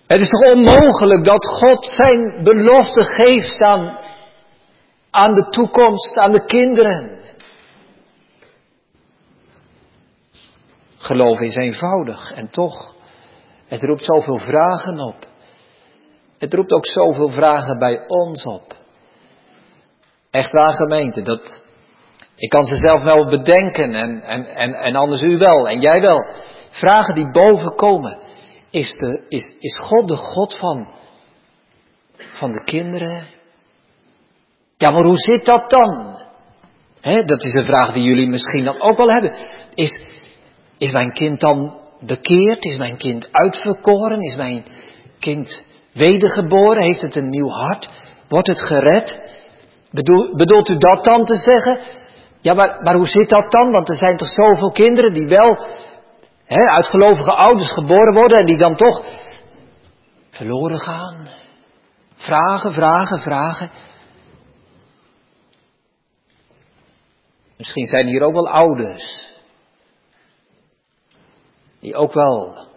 het 0.08 0.19
is 0.19 0.28
toch 0.28 0.51
onmogelijk 0.51 1.23
dat 1.23 1.45
God 1.45 1.86
zijn 1.86 2.43
belofte 2.43 3.04
geeft 3.04 3.62
aan, 3.62 3.99
aan 5.10 5.34
de 5.34 5.49
toekomst, 5.49 6.15
aan 6.15 6.32
de 6.32 6.45
kinderen. 6.45 7.19
Geloof 10.97 11.39
is 11.39 11.56
eenvoudig 11.56 12.32
en 12.32 12.49
toch, 12.49 12.95
het 13.67 13.84
roept 13.84 14.06
zoveel 14.06 14.38
vragen 14.38 14.99
op. 14.99 15.15
Het 16.38 16.54
roept 16.54 16.71
ook 16.71 16.88
zoveel 16.88 17.30
vragen 17.30 17.78
bij 17.78 18.04
ons 18.08 18.43
op. 18.43 18.75
Echt 20.36 20.52
waar 20.52 20.74
gemeente, 20.74 21.21
dat, 21.21 21.63
ik 22.36 22.50
kan 22.50 22.63
ze 22.63 22.76
zelf 22.76 23.04
wel 23.04 23.26
bedenken 23.26 23.93
en, 23.93 24.21
en, 24.21 24.45
en, 24.45 24.74
en 24.74 24.95
anders 24.95 25.21
u 25.21 25.38
wel 25.38 25.67
en 25.67 25.82
jij 25.82 26.02
wel. 26.02 26.26
Vragen 26.69 27.15
die 27.15 27.32
boven 27.32 27.76
komen. 27.76 28.17
Is, 28.69 28.91
de, 28.93 29.26
is, 29.30 29.56
is 29.60 29.78
God 29.78 30.08
de 30.08 30.15
God 30.15 30.58
van, 30.58 30.93
van 32.17 32.52
de 32.52 32.63
kinderen? 32.63 33.24
Ja, 34.78 34.91
maar 34.91 35.04
hoe 35.04 35.17
zit 35.17 35.45
dat 35.45 35.69
dan? 35.69 36.19
dat 37.26 37.43
is 37.43 37.54
een 37.54 37.65
vraag 37.65 37.93
die 37.93 38.04
jullie 38.04 38.28
misschien 38.28 38.63
dan 38.63 38.82
ook 38.82 38.98
wel 38.98 39.12
hebben. 39.12 39.34
Is, 39.74 40.02
is 40.78 40.91
mijn 40.91 41.12
kind 41.12 41.39
dan 41.39 41.80
bekeerd? 42.00 42.65
Is 42.65 42.78
mijn 42.78 42.98
kind 42.98 43.28
uitverkoren? 43.32 44.19
Is 44.19 44.36
mijn 44.36 44.65
kind 45.19 45.63
wedergeboren? 45.93 46.84
Heeft 46.84 47.02
het 47.02 47.15
een 47.15 47.30
nieuw 47.30 47.50
hart? 47.50 47.89
Wordt 48.28 48.48
het 48.48 48.62
gered? 48.62 49.35
Bedoel, 49.96 50.36
bedoelt 50.36 50.70
u 50.70 50.78
dat 50.78 51.04
dan 51.04 51.26
te 51.26 51.36
zeggen? 51.36 51.80
Ja, 52.40 52.54
maar, 52.54 52.82
maar 52.84 52.96
hoe 52.96 53.08
zit 53.08 53.30
dat 53.30 53.52
dan? 53.52 53.72
Want 53.72 53.90
er 53.90 53.96
zijn 53.96 54.18
toch 54.18 54.28
zoveel 54.28 54.72
kinderen 54.72 55.14
die 55.14 55.28
wel 55.28 55.68
hè, 56.46 56.66
uit 56.70 56.86
gelovige 56.86 57.32
ouders 57.32 57.72
geboren 57.72 58.14
worden 58.14 58.40
en 58.40 58.46
die 58.46 58.58
dan 58.58 58.76
toch 58.76 59.04
verloren 60.30 60.80
gaan. 60.80 61.28
Vragen, 62.16 62.74
vragen, 62.74 63.22
vragen. 63.22 63.70
Misschien 67.58 67.86
zijn 67.86 68.08
hier 68.08 68.22
ook 68.22 68.34
wel 68.34 68.50
ouders. 68.50 69.34
Die 71.80 71.96
ook 71.96 72.14
wel 72.14 72.68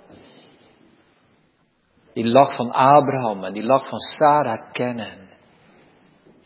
die 2.13 2.27
lach 2.27 2.57
van 2.57 2.71
Abraham 2.71 3.45
en 3.45 3.53
die 3.53 3.65
lach 3.65 3.89
van 3.89 3.99
Sarah 3.99 4.73
kennen. 4.73 5.28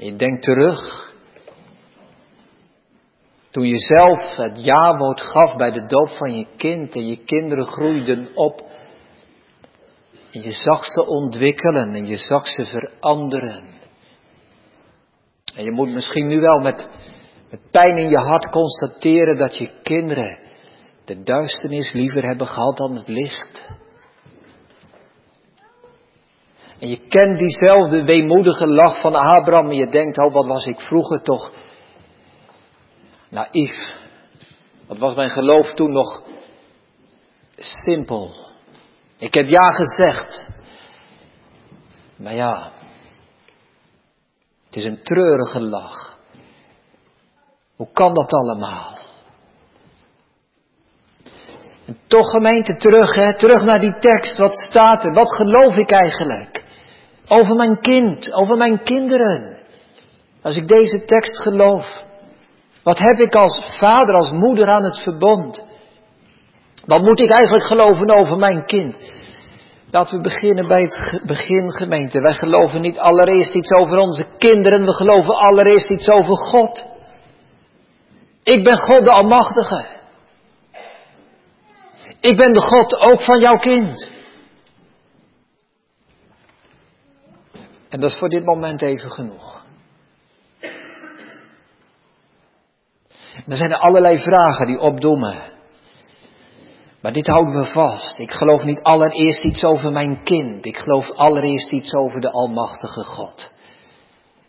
Je 0.03 0.17
denkt 0.17 0.43
terug. 0.43 1.11
Toen 3.51 3.67
je 3.67 3.79
zelf 3.79 4.37
het 4.37 4.65
ja-woord 4.65 5.21
gaf 5.21 5.57
bij 5.57 5.71
de 5.71 5.87
doop 5.87 6.09
van 6.09 6.38
je 6.38 6.47
kind 6.57 6.95
en 6.95 7.07
je 7.07 7.17
kinderen 7.17 7.65
groeiden 7.65 8.31
op. 8.35 8.61
En 10.33 10.43
je 10.43 10.51
zag 10.51 10.85
ze 10.85 11.07
ontwikkelen 11.07 11.95
en 11.95 12.07
je 12.07 12.17
zag 12.17 12.47
ze 12.47 12.65
veranderen. 12.65 13.65
En 15.55 15.65
je 15.65 15.71
moet 15.71 15.91
misschien 15.91 16.27
nu 16.27 16.41
wel 16.41 16.59
met, 16.59 16.88
met 17.51 17.61
pijn 17.71 17.97
in 17.97 18.09
je 18.09 18.19
hart 18.19 18.49
constateren 18.49 19.37
dat 19.37 19.57
je 19.57 19.71
kinderen 19.83 20.38
de 21.05 21.23
duisternis 21.23 21.93
liever 21.93 22.23
hebben 22.23 22.47
gehad 22.47 22.77
dan 22.77 22.97
het 22.97 23.09
licht. 23.09 23.69
En 26.83 26.88
je 26.88 27.07
kent 27.09 27.38
diezelfde 27.38 28.05
weemoedige 28.05 28.66
lach 28.66 29.01
van 29.01 29.14
Abraham 29.14 29.68
en 29.71 29.77
je 29.77 29.88
denkt, 29.88 30.18
oh 30.18 30.33
wat 30.33 30.47
was 30.47 30.66
ik 30.66 30.81
vroeger 30.81 31.23
toch 31.23 31.53
naïef. 33.29 33.95
Wat 34.87 34.99
was 34.99 35.14
mijn 35.14 35.31
geloof 35.31 35.75
toen 35.75 35.92
nog 35.92 36.23
simpel. 37.57 38.35
Ik 39.18 39.35
heb 39.35 39.49
ja 39.49 39.71
gezegd. 39.71 40.47
Maar 42.16 42.35
ja, 42.35 42.73
het 44.64 44.77
is 44.77 44.85
een 44.85 45.03
treurige 45.03 45.61
lach. 45.61 46.18
Hoe 47.77 47.88
kan 47.92 48.14
dat 48.14 48.33
allemaal? 48.33 48.99
En 51.87 51.99
toch 52.07 52.31
gemeente 52.31 52.77
terug, 52.77 53.14
hè, 53.14 53.38
terug 53.38 53.62
naar 53.62 53.81
die 53.81 53.99
tekst. 53.99 54.37
Wat 54.37 54.57
staat 54.57 55.05
er? 55.05 55.12
Wat 55.12 55.35
geloof 55.35 55.77
ik 55.77 55.90
eigenlijk? 55.90 56.62
Over 57.38 57.55
mijn 57.55 57.81
kind, 57.81 58.33
over 58.33 58.57
mijn 58.57 58.83
kinderen. 58.83 59.59
Als 60.42 60.57
ik 60.57 60.68
deze 60.68 61.05
tekst 61.05 61.42
geloof. 61.42 62.01
Wat 62.83 62.99
heb 62.99 63.18
ik 63.18 63.35
als 63.35 63.62
vader, 63.79 64.14
als 64.14 64.31
moeder 64.31 64.66
aan 64.66 64.85
het 64.85 65.03
verbond? 65.03 65.62
Wat 66.87 67.01
moet 67.01 67.21
ik 67.21 67.31
eigenlijk 67.31 67.64
geloven 67.64 68.14
over 68.14 68.38
mijn 68.38 68.64
kind? 68.64 68.97
Laten 69.90 70.16
we 70.16 70.23
beginnen 70.23 70.68
bij 70.68 70.81
het 70.81 71.23
begin, 71.27 71.73
gemeente. 71.73 72.21
Wij 72.21 72.35
geloven 72.35 72.81
niet 72.81 72.99
allereerst 72.99 73.55
iets 73.55 73.71
over 73.71 73.99
onze 73.99 74.27
kinderen, 74.38 74.85
we 74.85 74.92
geloven 74.92 75.35
allereerst 75.35 75.90
iets 75.90 76.09
over 76.09 76.37
God. 76.37 76.87
Ik 78.42 78.64
ben 78.64 78.79
God 78.79 79.05
de 79.05 79.11
Almachtige. 79.11 79.87
Ik 82.21 82.37
ben 82.37 82.53
de 82.53 82.61
God 82.61 82.95
ook 82.95 83.23
van 83.23 83.38
jouw 83.38 83.59
kind. 83.59 84.11
En 87.92 88.00
dat 88.00 88.11
is 88.11 88.18
voor 88.18 88.28
dit 88.28 88.44
moment 88.44 88.83
even 88.83 89.11
genoeg. 89.11 89.64
Er 93.46 93.57
zijn 93.57 93.70
er 93.70 93.78
allerlei 93.78 94.18
vragen 94.18 94.66
die 94.66 94.78
opdoemen. 94.78 95.52
Maar 97.00 97.12
dit 97.12 97.26
houden 97.26 97.61
we 97.61 97.66
vast. 97.66 98.18
Ik 98.18 98.31
geloof 98.31 98.64
niet 98.64 98.83
allereerst 98.83 99.44
iets 99.44 99.62
over 99.62 99.92
mijn 99.92 100.22
kind. 100.22 100.66
Ik 100.66 100.76
geloof 100.76 101.11
allereerst 101.11 101.70
iets 101.70 101.94
over 101.94 102.20
de 102.20 102.31
Almachtige 102.31 103.05
God. 103.05 103.52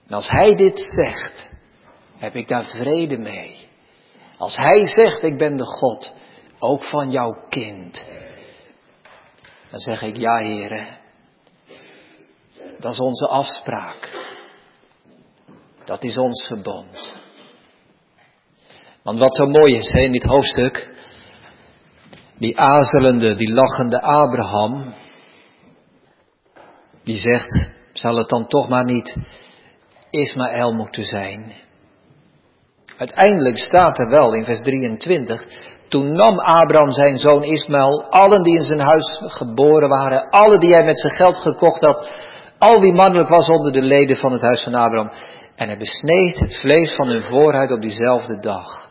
En 0.08 0.16
als 0.16 0.30
Hij 0.30 0.56
dit 0.56 0.80
zegt, 0.80 1.50
heb 2.18 2.36
ik 2.36 2.48
daar 2.48 2.66
vrede 2.66 3.18
mee. 3.18 3.68
Als 4.38 4.58
Hij 4.58 4.88
zegt, 4.88 5.24
ik 5.24 5.38
ben 5.38 5.56
de 5.56 5.66
God, 5.66 6.14
ook 6.60 6.84
van 6.84 7.12
jouw 7.12 7.46
kind. 7.50 8.06
Dan 9.70 9.80
zeg 9.80 10.02
ik, 10.02 10.18
ja 10.18 10.38
heren, 10.38 11.02
dat 12.84 12.92
is 12.92 13.00
onze 13.00 13.28
afspraak. 13.28 14.22
Dat 15.86 16.04
is 16.04 16.18
ons 16.18 16.46
verbond. 16.48 17.14
Want 19.04 19.20
wat 19.20 19.36
zo 19.36 19.48
mooi 19.48 19.78
is 19.78 19.92
hè, 19.92 20.00
in 20.00 20.12
dit 20.12 20.24
hoofdstuk, 20.24 20.96
die 22.38 22.60
azelende, 22.60 23.36
die 23.36 23.54
lachende 23.54 24.02
Abraham, 24.02 24.94
die 27.04 27.16
zegt, 27.16 27.72
zal 27.94 28.18
het 28.18 28.30
dan 28.30 28.48
toch 28.48 28.70
maar 28.70 28.86
niet 28.86 29.18
Ismaël 30.10 30.74
moeten 30.74 31.04
zijn? 31.04 31.54
Uiteindelijk 32.98 33.58
staat 33.58 34.00
er 34.00 34.10
wel 34.10 34.34
in 34.34 34.46
vers 34.46 34.62
23, 34.62 35.44
toen 35.88 36.14
nam 36.14 36.40
Abraham 36.40 36.92
zijn 36.92 37.18
zoon 37.18 37.44
Ismaël, 37.44 38.04
allen 38.04 38.44
die 38.44 38.56
in 38.56 38.64
zijn 38.64 38.82
huis 38.82 39.22
geboren 39.22 39.90
waren, 39.90 40.30
alle 40.30 40.60
die 40.60 40.74
hij 40.74 40.84
met 40.84 41.00
zijn 41.00 41.14
geld 41.14 41.36
gekocht 41.36 41.82
had, 41.82 42.32
al 42.64 42.80
wie 42.80 42.94
mannelijk 42.94 43.30
was 43.30 43.50
onder 43.50 43.72
de 43.72 43.82
leden 43.82 44.18
van 44.18 44.32
het 44.32 44.42
huis 44.42 44.64
van 44.64 44.76
Abraham, 44.76 45.12
en 45.56 45.68
hij 45.68 45.78
besneed 45.78 46.40
het 46.40 46.60
vlees 46.60 46.96
van 46.96 47.08
hun 47.08 47.24
voorhuid 47.24 47.72
op 47.72 47.82
diezelfde 47.82 48.40
dag. 48.40 48.90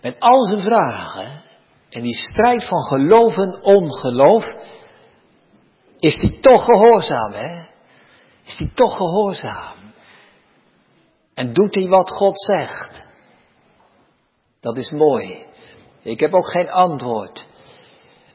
Met 0.00 0.16
al 0.18 0.44
zijn 0.44 0.62
vragen 0.62 1.42
en 1.90 2.02
die 2.02 2.14
strijd 2.14 2.64
van 2.64 2.82
geloof 2.82 3.36
en 3.36 3.62
ongeloof, 3.62 4.46
is 5.98 6.20
hij 6.20 6.38
toch 6.40 6.64
gehoorzaam, 6.64 7.32
hè? 7.32 7.60
Is 8.44 8.56
hij 8.58 8.70
toch 8.74 8.96
gehoorzaam? 8.96 9.74
En 11.34 11.52
doet 11.52 11.74
hij 11.74 11.88
wat 11.88 12.10
God 12.10 12.40
zegt? 12.40 13.06
Dat 14.60 14.76
is 14.76 14.90
mooi. 14.90 15.46
Ik 16.02 16.20
heb 16.20 16.32
ook 16.32 16.50
geen 16.50 16.70
antwoord 16.70 17.41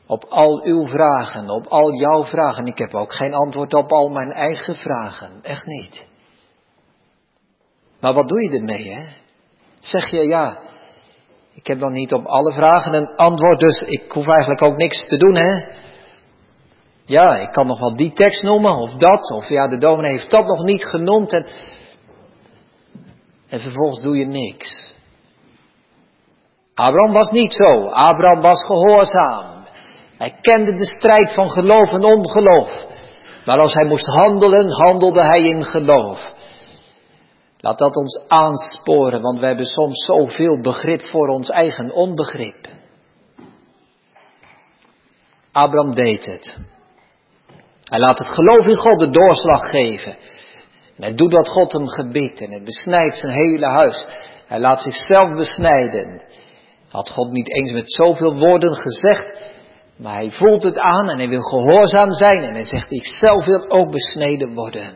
op 0.08 0.26
al 0.30 0.64
uw 0.64 0.86
vragen, 0.86 1.50
op 1.50 1.66
al 1.68 1.94
jouw 1.94 2.24
vragen. 2.24 2.66
Ik 2.66 2.78
heb 2.78 2.94
ook 2.94 3.14
geen 3.14 3.34
antwoord 3.34 3.74
op 3.74 3.92
al 3.92 4.10
mijn 4.10 4.32
eigen 4.32 4.76
vragen. 4.76 5.40
Echt 5.42 5.66
niet. 5.66 6.08
Maar 8.00 8.14
wat 8.14 8.28
doe 8.28 8.42
je 8.44 8.58
ermee, 8.58 8.94
hè? 8.94 9.06
Zeg 9.80 10.10
je 10.10 10.28
ja, 10.28 10.60
ik 11.54 11.68
heb 11.68 11.78
nog 11.78 11.92
niet 11.92 12.14
op 12.14 12.26
alle 12.26 12.54
vragen 12.54 12.94
een 12.94 13.16
antwoord, 13.16 13.60
dus 13.60 13.82
ik 13.82 14.12
hoef 14.12 14.28
eigenlijk 14.28 14.62
ook 14.62 14.78
niks 14.78 15.08
te 15.08 15.18
doen, 15.18 15.36
hè? 15.36 15.76
Ja, 17.06 17.36
ik 17.36 17.52
kan 17.52 17.68
nog 17.68 17.80
wel 17.80 17.96
die 17.96 18.14
tekst 18.14 18.44
noemen, 18.44 18.76
of 18.76 18.94
dat, 18.94 19.32
of 19.32 19.50
ja, 19.50 19.68
de 19.68 19.78
dominee 19.78 20.12
heeft 20.12 20.32
dat 20.32 20.46
nog 20.46 20.64
niet 20.64 20.86
genoemd, 20.86 21.34
en, 21.34 21.46
en 23.50 23.60
vervolgens 23.60 24.02
doe 24.02 24.18
je 24.18 24.26
niks. 24.26 24.94
Abraham 26.74 27.14
was 27.14 27.30
niet 27.30 27.54
zo, 27.54 27.88
Abraham 27.88 28.42
was 28.42 28.66
gehoorzaam. 28.66 29.57
Hij 30.18 30.38
kende 30.42 30.74
de 30.74 30.86
strijd 30.86 31.34
van 31.34 31.50
geloof 31.50 31.92
en 31.92 32.04
ongeloof. 32.04 32.86
Maar 33.46 33.60
als 33.60 33.74
hij 33.74 33.86
moest 33.86 34.06
handelen, 34.06 34.72
handelde 34.72 35.22
hij 35.22 35.42
in 35.42 35.64
geloof. 35.64 36.34
Laat 37.60 37.78
dat 37.78 37.96
ons 37.96 38.28
aansporen, 38.28 39.22
want 39.22 39.40
we 39.40 39.46
hebben 39.46 39.66
soms 39.66 40.06
zoveel 40.06 40.62
begrip 40.62 41.02
voor 41.02 41.28
ons 41.28 41.50
eigen 41.50 41.92
onbegrip. 41.92 42.68
Abraham 45.52 45.94
deed 45.94 46.26
het. 46.26 46.58
Hij 47.84 48.00
laat 48.00 48.18
het 48.18 48.28
geloof 48.28 48.66
in 48.66 48.78
God 48.78 49.00
de 49.00 49.10
doorslag 49.10 49.70
geven. 49.70 50.12
En 50.96 51.04
hij 51.04 51.14
doet 51.14 51.34
wat 51.34 51.50
God 51.50 51.72
hem 51.72 51.88
gebiedt 51.88 52.42
en 52.42 52.52
hij 52.52 52.64
besnijdt 52.64 53.16
zijn 53.16 53.34
hele 53.34 53.66
huis. 53.66 54.06
Hij 54.48 54.60
laat 54.60 54.82
zichzelf 54.82 55.36
besnijden. 55.36 56.22
Had 56.90 57.10
God 57.10 57.32
niet 57.32 57.54
eens 57.54 57.72
met 57.72 57.92
zoveel 57.92 58.36
woorden 58.36 58.76
gezegd, 58.76 59.44
maar 59.98 60.14
hij 60.14 60.32
voelt 60.32 60.64
het 60.64 60.78
aan 60.78 61.10
en 61.10 61.18
hij 61.18 61.30
wil 61.30 61.42
gehoorzaam 61.42 62.12
zijn 62.12 62.42
en 62.44 62.54
hij 62.54 62.66
zegt, 62.66 62.92
ik 62.92 63.06
zelf 63.06 63.46
wil 63.46 63.70
ook 63.70 63.92
besneden 63.92 64.54
worden. 64.54 64.94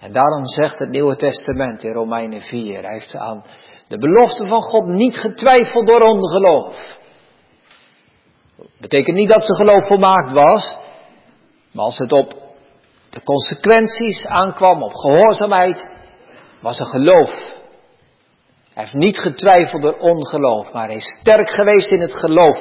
En 0.00 0.12
daarom 0.12 0.46
zegt 0.46 0.78
het 0.78 0.90
Nieuwe 0.90 1.16
Testament 1.16 1.82
in 1.82 1.92
Romeinen 1.92 2.40
4, 2.40 2.82
hij 2.82 2.92
heeft 2.92 3.16
aan 3.16 3.44
de 3.88 3.98
belofte 3.98 4.46
van 4.46 4.62
God 4.62 4.86
niet 4.86 5.16
getwijfeld 5.18 5.86
door 5.86 6.00
ongeloof. 6.00 6.98
Betekent 8.80 9.16
niet 9.16 9.28
dat 9.28 9.44
zijn 9.44 9.58
geloof 9.58 9.86
volmaakt 9.86 10.32
was, 10.32 10.76
maar 11.72 11.84
als 11.84 11.98
het 11.98 12.12
op 12.12 12.34
de 13.10 13.22
consequenties 13.22 14.26
aankwam, 14.26 14.82
op 14.82 14.94
gehoorzaamheid, 14.94 15.88
was 16.60 16.80
er 16.80 16.86
geloof. 16.86 17.30
Hij 18.74 18.84
heeft 18.84 18.92
niet 18.92 19.18
getwijfeld 19.18 19.82
door 19.82 19.98
ongeloof, 19.98 20.72
maar 20.72 20.86
hij 20.86 20.96
is 20.96 21.18
sterk 21.20 21.50
geweest 21.50 21.90
in 21.90 22.00
het 22.00 22.14
geloof. 22.14 22.58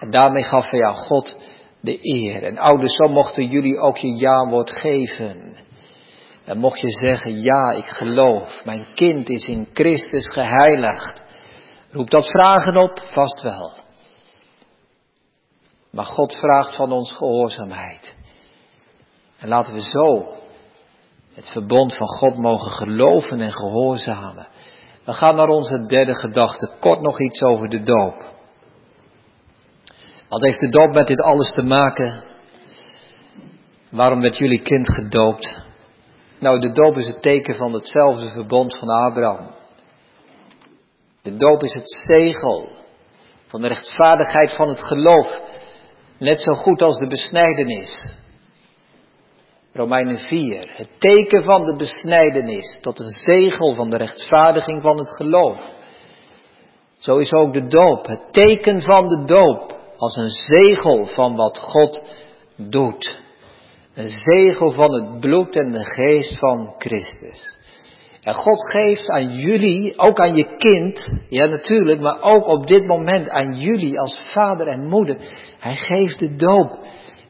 En 0.00 0.10
daarmee 0.10 0.42
gaf 0.42 0.70
hij 0.70 0.84
aan 0.84 0.96
God 0.96 1.36
de 1.80 1.98
eer. 2.02 2.42
En 2.42 2.58
ouders, 2.58 2.94
zo 2.94 3.08
mochten 3.08 3.46
jullie 3.46 3.78
ook 3.78 3.96
je 3.96 4.16
ja-woord 4.16 4.70
geven. 4.70 5.56
En 6.44 6.58
mocht 6.58 6.80
je 6.80 6.90
zeggen, 6.90 7.40
ja, 7.40 7.70
ik 7.70 7.84
geloof, 7.84 8.64
mijn 8.64 8.86
kind 8.94 9.28
is 9.28 9.48
in 9.48 9.68
Christus 9.72 10.28
geheiligd. 10.28 11.22
Roept 11.90 12.10
dat 12.10 12.30
vragen 12.30 12.76
op? 12.76 13.00
Vast 13.12 13.42
wel. 13.42 13.72
Maar 15.90 16.04
God 16.04 16.38
vraagt 16.38 16.76
van 16.76 16.92
ons 16.92 17.16
gehoorzaamheid. 17.16 18.16
En 19.38 19.48
laten 19.48 19.74
we 19.74 19.80
zo 19.80 20.36
het 21.34 21.50
verbond 21.50 21.96
van 21.96 22.08
God 22.08 22.36
mogen 22.36 22.70
geloven 22.70 23.40
en 23.40 23.52
gehoorzamen. 23.52 24.48
We 25.04 25.12
gaan 25.12 25.36
naar 25.36 25.48
onze 25.48 25.86
derde 25.86 26.14
gedachte. 26.14 26.76
Kort 26.80 27.00
nog 27.00 27.20
iets 27.20 27.42
over 27.42 27.68
de 27.68 27.82
doop. 27.82 28.27
Wat 30.28 30.40
heeft 30.40 30.60
de 30.60 30.68
doop 30.68 30.94
met 30.94 31.06
dit 31.06 31.20
alles 31.20 31.52
te 31.52 31.62
maken? 31.62 32.24
Waarom 33.90 34.20
werd 34.20 34.36
jullie 34.36 34.62
kind 34.62 34.94
gedoopt? 34.94 35.56
Nou, 36.38 36.60
de 36.60 36.72
doop 36.72 36.96
is 36.96 37.06
het 37.06 37.22
teken 37.22 37.54
van 37.54 37.72
hetzelfde 37.72 38.28
verbond 38.28 38.78
van 38.78 38.88
Abraham. 38.88 39.50
De 41.22 41.36
doop 41.36 41.62
is 41.62 41.74
het 41.74 41.90
zegel 41.90 42.68
van 43.46 43.60
de 43.60 43.68
rechtvaardigheid 43.68 44.52
van 44.52 44.68
het 44.68 44.82
geloof. 44.82 45.28
Net 46.18 46.40
zo 46.40 46.52
goed 46.52 46.82
als 46.82 46.98
de 46.98 47.06
besnijdenis. 47.06 48.12
Romeinen 49.72 50.18
4. 50.18 50.74
Het 50.76 50.88
teken 50.98 51.44
van 51.44 51.64
de 51.64 51.76
besnijdenis 51.76 52.78
tot 52.80 52.98
een 52.98 53.08
zegel 53.08 53.74
van 53.74 53.90
de 53.90 53.96
rechtvaardiging 53.96 54.82
van 54.82 54.98
het 54.98 55.10
geloof. 55.16 55.58
Zo 56.98 57.16
is 57.16 57.32
ook 57.32 57.52
de 57.52 57.66
doop. 57.66 58.06
Het 58.06 58.32
teken 58.32 58.82
van 58.82 59.08
de 59.08 59.24
doop 59.24 59.77
als 59.98 60.16
een 60.16 60.30
zegel 60.30 61.06
van 61.06 61.36
wat 61.36 61.58
God 61.58 62.02
doet. 62.56 63.20
Een 63.94 64.08
zegel 64.08 64.70
van 64.70 64.92
het 64.92 65.20
bloed 65.20 65.56
en 65.56 65.72
de 65.72 65.84
geest 65.84 66.38
van 66.38 66.74
Christus. 66.78 67.58
En 68.22 68.34
God 68.34 68.70
geeft 68.70 69.10
aan 69.10 69.38
jullie, 69.38 69.98
ook 69.98 70.18
aan 70.20 70.34
je 70.34 70.56
kind, 70.56 71.10
ja 71.28 71.46
natuurlijk, 71.46 72.00
maar 72.00 72.22
ook 72.22 72.46
op 72.46 72.66
dit 72.66 72.86
moment 72.86 73.28
aan 73.28 73.56
jullie 73.60 74.00
als 74.00 74.20
vader 74.32 74.66
en 74.66 74.88
moeder. 74.88 75.16
Hij 75.58 75.76
geeft 75.76 76.18
de 76.18 76.36
doop. 76.36 76.78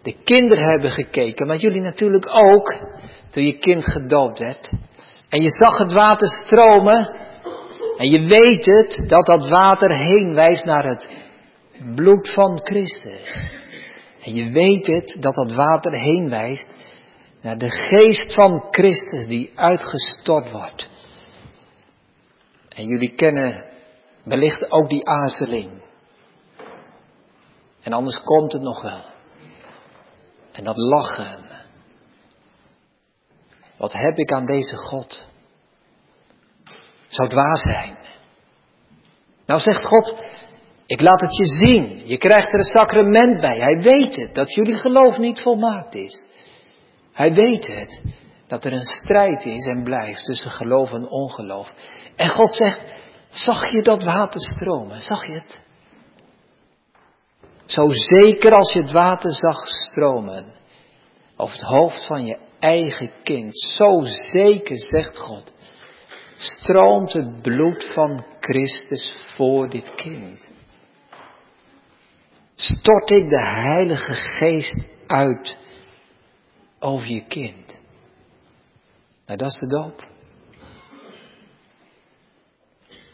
De 0.02 0.14
kinderen 0.24 0.64
hebben 0.64 0.90
gekeken, 0.90 1.46
maar 1.46 1.56
jullie 1.56 1.80
natuurlijk 1.80 2.26
ook, 2.28 2.74
toen 3.30 3.44
je 3.44 3.58
kind 3.58 3.84
gedoopt 3.84 4.38
werd. 4.38 4.70
En 5.28 5.42
je 5.42 5.50
zag 5.50 5.78
het 5.78 5.92
water 5.92 6.28
stromen. 6.28 7.16
En 7.96 8.10
je 8.10 8.20
weet 8.28 8.66
het, 8.66 9.08
dat 9.08 9.26
dat 9.26 9.48
water 9.48 9.90
heen 9.90 10.34
wijst 10.34 10.64
naar 10.64 10.84
het 10.84 11.08
bloed 11.94 12.32
van 12.32 12.60
Christus. 12.62 13.36
En 14.20 14.34
je 14.34 14.50
weet 14.50 14.86
het, 14.86 15.16
dat 15.20 15.34
dat 15.34 15.52
water 15.52 15.92
heen 15.92 16.28
wijst 16.28 16.70
naar 17.40 17.58
de 17.58 17.70
geest 17.70 18.34
van 18.34 18.66
Christus 18.70 19.26
die 19.26 19.52
uitgestort 19.54 20.52
wordt. 20.52 20.88
En 22.68 22.84
jullie 22.84 23.14
kennen 23.14 23.64
wellicht 24.22 24.70
ook 24.70 24.88
die 24.88 25.08
aarzeling. 25.08 25.82
En 27.82 27.92
anders 27.92 28.20
komt 28.20 28.52
het 28.52 28.62
nog 28.62 28.82
wel. 28.82 29.04
En 30.52 30.64
dat 30.64 30.76
lachen. 30.76 31.46
Wat 33.76 33.92
heb 33.92 34.18
ik 34.18 34.32
aan 34.32 34.46
deze 34.46 34.76
God? 34.76 35.26
Zou 37.08 37.28
waar 37.34 37.56
zijn? 37.56 37.98
Nou 39.46 39.60
zegt 39.60 39.84
God, 39.84 40.22
ik 40.88 41.00
laat 41.00 41.20
het 41.20 41.36
je 41.36 41.44
zien. 41.44 42.06
Je 42.06 42.16
krijgt 42.16 42.52
er 42.52 42.58
een 42.58 42.64
sacrament 42.64 43.40
bij. 43.40 43.58
Hij 43.58 43.82
weet 43.82 44.16
het, 44.16 44.34
dat 44.34 44.54
jullie 44.54 44.76
geloof 44.76 45.18
niet 45.18 45.40
volmaakt 45.40 45.94
is. 45.94 46.30
Hij 47.12 47.34
weet 47.34 47.66
het, 47.66 48.02
dat 48.46 48.64
er 48.64 48.72
een 48.72 48.84
strijd 48.84 49.44
is 49.44 49.66
en 49.66 49.82
blijft 49.82 50.24
tussen 50.24 50.50
geloof 50.50 50.92
en 50.92 51.08
ongeloof. 51.08 51.72
En 52.16 52.28
God 52.28 52.54
zegt, 52.54 52.80
zag 53.28 53.72
je 53.72 53.82
dat 53.82 54.04
water 54.04 54.40
stromen? 54.40 55.00
Zag 55.00 55.26
je 55.26 55.32
het? 55.32 55.58
Zo 57.66 57.92
zeker 57.92 58.52
als 58.52 58.72
je 58.72 58.80
het 58.80 58.92
water 58.92 59.32
zag 59.32 59.68
stromen 59.68 60.54
over 61.36 61.56
het 61.56 61.66
hoofd 61.66 62.06
van 62.06 62.24
je 62.24 62.38
eigen 62.58 63.10
kind, 63.22 63.58
zo 63.58 64.00
zeker, 64.32 64.78
zegt 64.78 65.18
God, 65.18 65.52
stroomt 66.36 67.12
het 67.12 67.42
bloed 67.42 67.92
van 67.92 68.24
Christus 68.40 69.16
voor 69.36 69.70
dit 69.70 69.94
kind. 69.94 70.56
Stort 72.60 73.10
ik 73.10 73.28
de 73.28 73.42
Heilige 73.42 74.12
Geest 74.12 74.86
uit 75.06 75.56
over 76.78 77.08
je 77.08 77.26
kind. 77.26 77.78
Nou, 79.26 79.38
dat 79.38 79.48
is 79.48 79.54
de 79.54 79.66
doop. 79.66 80.06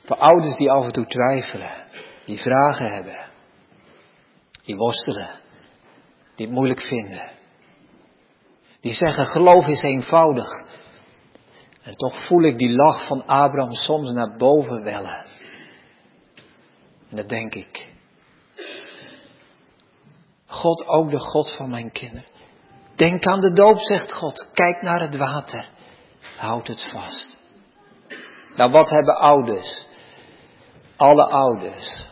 Voor 0.04 0.16
ouders 0.16 0.56
die 0.56 0.70
af 0.70 0.84
en 0.84 0.92
toe 0.92 1.06
twijfelen, 1.06 1.86
die 2.26 2.38
vragen 2.38 2.92
hebben, 2.92 3.30
die 4.64 4.76
worstelen, 4.76 5.30
die 6.34 6.46
het 6.46 6.54
moeilijk 6.54 6.80
vinden. 6.80 7.30
Die 8.80 8.92
zeggen 8.92 9.26
geloof 9.26 9.66
is 9.66 9.82
eenvoudig. 9.82 10.50
En 11.82 11.96
toch 11.96 12.26
voel 12.26 12.42
ik 12.42 12.58
die 12.58 12.72
lach 12.72 13.06
van 13.06 13.26
Abraham 13.26 13.72
soms 13.72 14.10
naar 14.10 14.36
boven 14.36 14.82
wellen. 14.82 15.26
En 17.10 17.16
dat 17.16 17.28
denk 17.28 17.54
ik. 17.54 17.93
God 20.64 20.86
ook 20.86 21.10
de 21.10 21.18
God 21.18 21.56
van 21.56 21.70
mijn 21.70 21.90
kinderen. 21.92 22.24
Denk 22.96 23.24
aan 23.24 23.40
de 23.40 23.52
doop, 23.52 23.78
zegt 23.78 24.12
God. 24.12 24.48
Kijk 24.52 24.82
naar 24.82 25.00
het 25.00 25.16
water. 25.16 25.68
Houd 26.36 26.66
het 26.66 26.88
vast. 26.92 27.38
Nou, 28.56 28.70
wat 28.70 28.90
hebben 28.90 29.16
ouders? 29.16 29.86
Alle 30.96 31.24
ouders. 31.24 32.06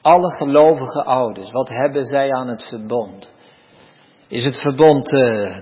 Alle 0.00 0.36
gelovige 0.36 1.04
ouders. 1.04 1.50
Wat 1.50 1.68
hebben 1.68 2.04
zij 2.04 2.32
aan 2.32 2.48
het 2.48 2.64
verbond? 2.64 3.30
Is 4.28 4.44
het 4.44 4.60
verbond 4.60 5.12
uh, 5.12 5.58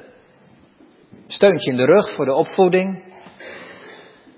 steuntje 1.27 1.71
in 1.71 1.77
de 1.77 1.85
rug 1.85 2.15
voor 2.15 2.25
de 2.25 2.35
opvoeding? 2.35 3.15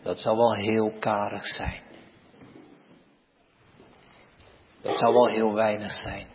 Dat 0.03 0.19
zal 0.19 0.37
wel 0.37 0.55
heel 0.55 0.93
karig 0.99 1.47
zijn. 1.47 1.83
Dat 4.81 4.99
zal 4.99 5.13
wel 5.13 5.27
heel 5.27 5.55
weinig 5.55 5.91
zijn. 5.91 6.32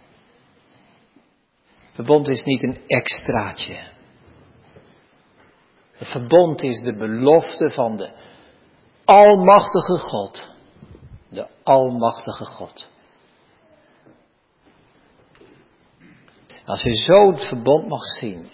Verbond 1.98 2.30
is 2.30 2.44
niet 2.44 2.64
een 2.64 2.82
extraatje. 2.88 3.88
Het 5.92 6.08
verbond 6.08 6.62
is 6.62 6.80
de 6.80 6.96
belofte 6.96 7.70
van 7.70 7.96
de 7.96 8.12
Almachtige 9.06 9.98
God. 9.98 10.50
De 11.30 11.48
Almachtige 11.64 12.46
God. 12.46 12.90
Als 16.66 16.86
u 16.86 16.94
zo 16.94 17.32
het 17.32 17.48
verbond 17.48 17.88
mag 17.88 18.04
zien, 18.04 18.50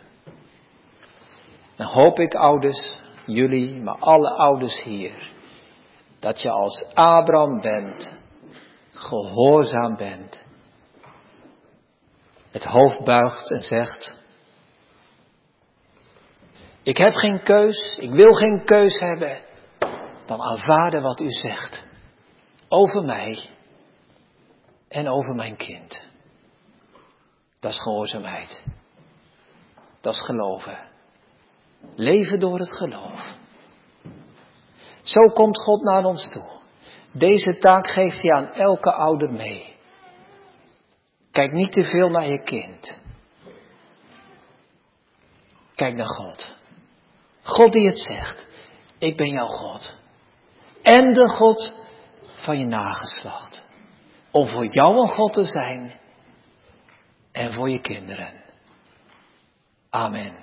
dan 1.75 1.87
hoop 1.87 2.19
ik 2.19 2.35
ouders, 2.35 2.95
jullie, 3.25 3.81
maar 3.81 3.97
alle 3.99 4.29
ouders 4.29 4.83
hier, 4.83 5.31
dat 6.19 6.41
je 6.41 6.49
als 6.49 6.83
Abraham 6.93 7.61
bent, 7.61 8.17
gehoorzaam 8.89 9.95
bent 9.95 10.45
het 12.53 12.63
hoofd 12.63 13.03
buigt 13.03 13.51
en 13.51 13.61
zegt, 13.61 14.15
ik 16.83 16.97
heb 16.97 17.13
geen 17.13 17.43
keus, 17.43 17.97
ik 17.97 18.11
wil 18.11 18.33
geen 18.33 18.65
keus 18.65 18.99
hebben, 18.99 19.41
dan 20.25 20.41
aanvaarden 20.41 21.01
wat 21.01 21.19
u 21.19 21.29
zegt 21.29 21.85
over 22.67 23.03
mij 23.03 23.49
en 24.87 25.07
over 25.07 25.35
mijn 25.35 25.55
kind. 25.55 26.07
Dat 27.59 27.71
is 27.71 27.81
gehoorzaamheid. 27.81 28.63
Dat 30.01 30.13
is 30.13 30.21
geloven. 30.21 30.77
Leven 31.95 32.39
door 32.39 32.59
het 32.59 32.77
geloof. 32.77 33.35
Zo 35.01 35.21
komt 35.33 35.61
God 35.61 35.83
naar 35.83 36.03
ons 36.03 36.29
toe. 36.29 36.51
Deze 37.11 37.57
taak 37.57 37.87
geeft 37.87 38.21
hij 38.21 38.31
aan 38.31 38.51
elke 38.51 38.93
ouder 38.93 39.31
mee. 39.31 39.72
Kijk 41.33 41.51
niet 41.51 41.71
te 41.71 41.83
veel 41.83 42.09
naar 42.09 42.27
je 42.27 42.43
kind. 42.43 42.99
Kijk 45.75 45.95
naar 45.95 46.07
God. 46.07 46.55
God 47.43 47.73
die 47.73 47.87
het 47.87 47.97
zegt. 47.97 48.47
Ik 48.97 49.17
ben 49.17 49.29
jouw 49.29 49.45
God. 49.45 49.95
En 50.81 51.13
de 51.13 51.27
God 51.27 51.75
van 52.33 52.57
je 52.57 52.65
nageslacht. 52.65 53.63
Om 54.31 54.47
voor 54.47 54.65
jou 54.65 54.97
een 54.97 55.09
God 55.09 55.33
te 55.33 55.45
zijn. 55.45 55.99
En 57.31 57.53
voor 57.53 57.69
je 57.69 57.79
kinderen. 57.79 58.43
Amen. 59.89 60.42